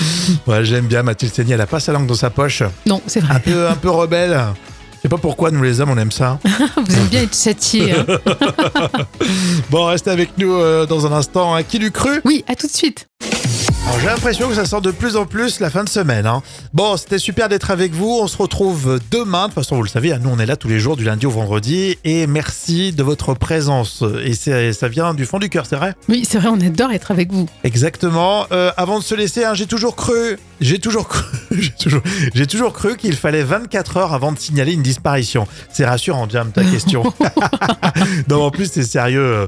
Ouais, 0.47 0.63
j'aime 0.65 0.85
bien 0.85 1.03
Mathilde 1.03 1.33
Seigné, 1.33 1.53
elle 1.55 1.61
a 1.61 1.67
pas 1.67 1.79
sa 1.79 1.91
langue 1.91 2.07
dans 2.07 2.15
sa 2.15 2.29
poche. 2.29 2.63
Non, 2.85 3.01
c'est 3.07 3.21
Un 3.23 3.25
vrai. 3.27 3.39
peu, 3.41 3.67
un 3.67 3.75
peu 3.75 3.89
rebelle. 3.89 4.39
Je 4.97 5.01
sais 5.01 5.09
pas 5.09 5.17
pourquoi 5.17 5.51
nous 5.51 5.61
les 5.61 5.81
hommes 5.81 5.91
on 5.91 5.97
aime 5.97 6.11
ça. 6.11 6.39
Vous 6.77 6.95
aimez 6.95 7.07
bien 7.09 7.21
être 7.23 7.35
châtié. 7.37 7.91
hein. 7.93 8.05
Bon, 9.69 9.85
restez 9.85 10.09
avec 10.11 10.37
nous 10.37 10.53
euh, 10.53 10.85
dans 10.85 11.05
un 11.05 11.11
instant. 11.11 11.53
hein. 11.55 11.63
Qui 11.63 11.79
l'eût 11.79 11.91
cru? 11.91 12.21
Oui, 12.25 12.43
à 12.47 12.55
tout 12.55 12.67
de 12.67 12.71
suite. 12.71 13.07
J'ai 14.01 14.07
l'impression 14.11 14.49
que 14.49 14.55
ça 14.55 14.65
sort 14.65 14.81
de 14.81 14.91
plus 14.91 15.15
en 15.15 15.25
plus 15.25 15.59
la 15.59 15.69
fin 15.69 15.83
de 15.83 15.89
semaine. 15.89 16.25
hein. 16.27 16.43
Bon, 16.73 16.95
c'était 16.97 17.17
super 17.17 17.49
d'être 17.49 17.71
avec 17.71 17.91
vous. 17.93 18.19
On 18.21 18.27
se 18.27 18.37
retrouve 18.37 18.99
demain. 19.09 19.43
De 19.43 19.45
toute 19.45 19.55
façon, 19.63 19.75
vous 19.77 19.83
le 19.83 19.89
savez, 19.89 20.11
hein, 20.13 20.19
nous 20.21 20.29
on 20.29 20.37
est 20.37 20.45
là 20.45 20.55
tous 20.57 20.67
les 20.67 20.79
jours 20.79 20.95
du 20.95 21.03
lundi 21.05 21.25
au 21.25 21.31
vendredi. 21.31 21.97
Et 22.03 22.27
merci 22.27 22.91
de 22.91 23.01
votre 23.03 23.33
présence. 23.33 24.03
Et 24.23 24.33
ça 24.73 24.87
vient 24.89 25.13
du 25.13 25.25
fond 25.25 25.39
du 25.39 25.49
cœur, 25.49 25.65
c'est 25.65 25.75
vrai? 25.77 25.95
Oui, 26.09 26.23
c'est 26.29 26.37
vrai, 26.37 26.49
on 26.49 26.59
adore 26.61 26.91
être 26.91 27.09
avec 27.11 27.31
vous. 27.31 27.47
Exactement. 27.63 28.45
Euh, 28.51 28.71
avant 28.77 28.99
de 28.99 29.03
se 29.03 29.15
laisser, 29.15 29.43
hein, 29.43 29.53
j'ai 29.55 29.65
toujours 29.65 29.95
cru, 29.95 30.37
j'ai 30.61 30.79
toujours 30.79 31.07
cru, 31.07 31.23
j'ai 32.33 32.45
toujours, 32.47 32.73
cru 32.73 32.95
qu'il 32.97 33.15
fallait 33.15 33.43
24 33.43 33.97
heures 33.97 34.13
avant 34.13 34.31
de 34.31 34.39
signaler 34.39 34.73
une 34.73 34.81
disparition. 34.83 35.47
C'est 35.71 35.85
rassurant, 35.85 36.27
Jam, 36.29 36.51
ta 36.51 36.63
question. 36.63 37.03
non, 38.29 38.43
en 38.43 38.51
plus, 38.51 38.71
c'est 38.71 38.83
sérieux. 38.83 39.47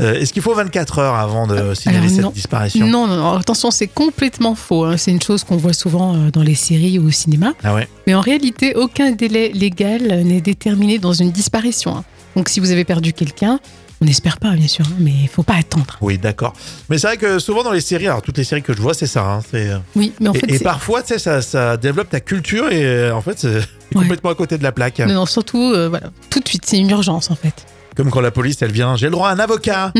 Euh, 0.00 0.14
Est-ce 0.14 0.32
qu'il 0.32 0.42
faut 0.42 0.54
24 0.54 0.98
heures 0.98 1.14
avant 1.14 1.46
de 1.46 1.74
signaler 1.74 1.98
alors 2.06 2.10
cette 2.10 2.20
non. 2.24 2.30
disparition 2.30 2.86
Non, 2.86 3.06
non, 3.06 3.16
non, 3.16 3.32
attention, 3.34 3.70
c'est 3.70 3.88
complètement 3.88 4.54
faux. 4.54 4.84
hein. 4.84 4.96
C'est 4.96 5.10
une 5.10 5.22
chose 5.22 5.44
qu'on 5.44 5.56
voit 5.56 5.72
souvent 5.72 6.14
euh, 6.14 6.30
dans 6.30 6.42
les 6.42 6.54
séries 6.54 6.98
ou 6.98 7.06
au 7.08 7.10
cinéma. 7.10 7.52
Ah 7.64 7.74
ouais. 7.74 7.88
Mais 8.06 8.14
en 8.14 8.20
réalité, 8.20 8.74
aucun 8.74 9.12
délai 9.12 9.50
légal 9.52 10.02
n'est 10.24 10.40
déterminé 10.40 10.98
dans 10.98 11.12
une 11.12 11.30
disparition. 11.30 11.96
hein. 11.96 12.04
Donc 12.36 12.48
si 12.48 12.60
vous 12.60 12.70
avez 12.70 12.84
perdu 12.84 13.12
quelqu'un, 13.12 13.58
on 14.00 14.04
n'espère 14.04 14.38
pas, 14.38 14.52
bien 14.52 14.68
sûr, 14.68 14.84
hein, 14.88 14.96
mais 14.98 15.10
il 15.22 15.28
faut 15.28 15.42
pas 15.42 15.54
attendre. 15.56 15.96
Oui, 16.00 16.18
d'accord. 16.18 16.52
Mais 16.88 16.98
c'est 16.98 17.06
vrai 17.08 17.16
que 17.16 17.38
souvent 17.38 17.62
dans 17.64 17.72
les 17.72 17.80
séries, 17.80 18.06
alors 18.06 18.22
toutes 18.22 18.38
les 18.38 18.44
séries 18.44 18.62
que 18.62 18.72
je 18.72 18.80
vois, 18.80 18.94
c'est 18.94 19.06
ça. 19.06 19.24
hein, 19.24 19.40
c'est- 19.50 19.72
Oui, 19.96 20.12
mais 20.20 20.28
en 20.28 20.34
fait, 20.34 20.50
et 20.50 20.58
parfois, 20.60 21.02
tu 21.02 21.08
sais, 21.14 21.18
ça, 21.18 21.42
ça 21.42 21.76
développe 21.76 22.10
ta 22.10 22.20
culture 22.20 22.70
et 22.70 22.84
euh, 22.84 23.14
en 23.14 23.20
fait, 23.22 23.38
c'est 23.38 23.60
complètement 23.94 24.30
à 24.30 24.34
côté 24.34 24.56
de 24.58 24.62
la 24.62 24.72
plaque. 24.72 24.98
non, 25.00 25.12
non, 25.14 25.26
surtout, 25.26 25.72
euh, 25.74 25.88
voilà, 25.88 26.10
tout 26.30 26.40
de 26.40 26.46
suite, 26.48 26.64
c'est 26.66 26.78
une 26.78 26.90
urgence 26.90 27.30
en 27.30 27.36
fait. 27.36 27.66
Comme 27.96 28.10
quand 28.10 28.20
la 28.20 28.30
police, 28.30 28.62
elle 28.62 28.70
vient, 28.70 28.94
j'ai 28.94 29.06
le 29.06 29.12
droit 29.12 29.28
à 29.28 29.32
un 29.32 29.40
avocat. 29.40 29.92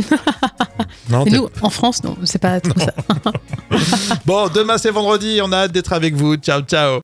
non, 1.10 1.24
nous, 1.26 1.48
en 1.62 1.70
France, 1.70 2.04
non, 2.04 2.16
c'est 2.22 2.38
pas 2.40 2.60
trop 2.60 2.78
ça. 2.78 2.92
Bon, 4.26 4.48
demain 4.48 4.78
c'est 4.78 4.90
vendredi, 4.92 5.40
on 5.42 5.50
a 5.52 5.56
hâte 5.64 5.72
d'être 5.72 5.92
avec 5.92 6.14
vous. 6.14 6.36
Ciao, 6.36 6.60
ciao. 6.62 7.00